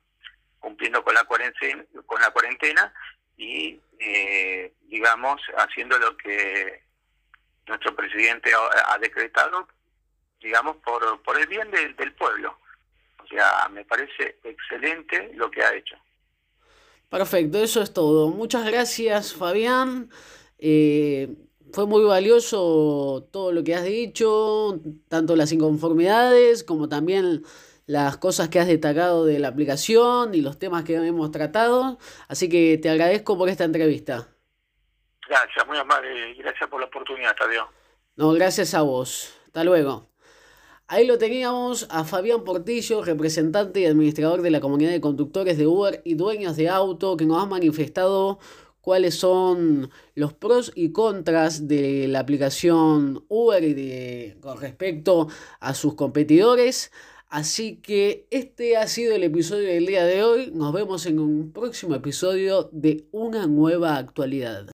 cumpliendo 0.58 1.02
con 1.02 1.14
la 1.14 1.24
cuarentena, 1.24 1.84
con 2.06 2.20
la 2.20 2.30
cuarentena 2.30 2.92
y, 3.36 3.80
digamos, 4.82 5.40
haciendo 5.56 5.98
lo 5.98 6.16
que 6.16 6.82
nuestro 7.66 7.94
presidente 7.94 8.50
ha, 8.86 8.98
decretado, 8.98 9.68
digamos, 10.40 10.76
por, 10.78 11.22
por 11.22 11.38
el 11.38 11.46
bien 11.46 11.70
del 11.70 12.14
pueblo. 12.14 12.58
O 13.22 13.26
sea, 13.28 13.68
me 13.70 13.84
parece 13.84 14.38
excelente 14.42 15.30
lo 15.34 15.50
que 15.50 15.62
ha 15.62 15.74
hecho. 15.74 15.96
Perfecto, 17.08 17.58
eso 17.58 17.82
es 17.82 17.92
todo. 17.92 18.28
Muchas 18.28 18.66
gracias, 18.66 19.34
Fabián. 19.34 20.10
Eh, 20.58 21.34
fue 21.72 21.86
muy 21.86 22.04
valioso 22.04 23.28
todo 23.30 23.52
lo 23.52 23.62
que 23.62 23.74
has 23.74 23.84
dicho, 23.84 24.80
tanto 25.08 25.36
las 25.36 25.52
inconformidades 25.52 26.64
como 26.64 26.88
también 26.88 27.44
las 27.86 28.16
cosas 28.16 28.48
que 28.48 28.58
has 28.58 28.66
destacado 28.66 29.24
de 29.24 29.38
la 29.38 29.48
aplicación 29.48 30.34
y 30.34 30.40
los 30.40 30.58
temas 30.58 30.84
que 30.84 30.94
hemos 30.94 31.30
tratado. 31.30 31.98
Así 32.28 32.48
que 32.48 32.78
te 32.78 32.90
agradezco 32.90 33.38
por 33.38 33.48
esta 33.48 33.64
entrevista. 33.64 34.28
Gracias, 35.28 35.66
muy 35.66 35.78
amable. 35.78 36.34
Gracias 36.34 36.68
por 36.68 36.80
la 36.80 36.86
oportunidad, 36.86 37.34
Tadeo. 37.36 37.68
No, 38.16 38.32
gracias 38.32 38.74
a 38.74 38.82
vos. 38.82 39.34
Hasta 39.46 39.64
luego. 39.64 40.08
Ahí 40.88 41.04
lo 41.04 41.18
teníamos 41.18 41.88
a 41.90 42.04
Fabián 42.04 42.44
Portillo, 42.44 43.02
representante 43.02 43.80
y 43.80 43.86
administrador 43.86 44.40
de 44.42 44.52
la 44.52 44.60
comunidad 44.60 44.92
de 44.92 45.00
conductores 45.00 45.58
de 45.58 45.66
Uber 45.66 46.00
y 46.04 46.14
dueños 46.14 46.56
de 46.56 46.68
auto, 46.68 47.16
que 47.16 47.26
nos 47.26 47.42
ha 47.42 47.46
manifestado 47.46 48.38
cuáles 48.80 49.16
son 49.16 49.90
los 50.14 50.32
pros 50.32 50.70
y 50.76 50.92
contras 50.92 51.66
de 51.66 52.06
la 52.06 52.20
aplicación 52.20 53.24
Uber 53.26 53.64
y 53.64 53.74
de, 53.74 54.36
con 54.40 54.60
respecto 54.60 55.26
a 55.58 55.74
sus 55.74 55.94
competidores. 55.94 56.92
Así 57.28 57.78
que 57.78 58.28
este 58.30 58.76
ha 58.76 58.86
sido 58.86 59.16
el 59.16 59.24
episodio 59.24 59.66
del 59.66 59.86
día 59.86 60.04
de 60.04 60.22
hoy. 60.22 60.52
Nos 60.54 60.72
vemos 60.72 61.04
en 61.06 61.18
un 61.18 61.50
próximo 61.50 61.96
episodio 61.96 62.68
de 62.70 63.08
Una 63.10 63.48
nueva 63.48 63.96
actualidad. 63.96 64.68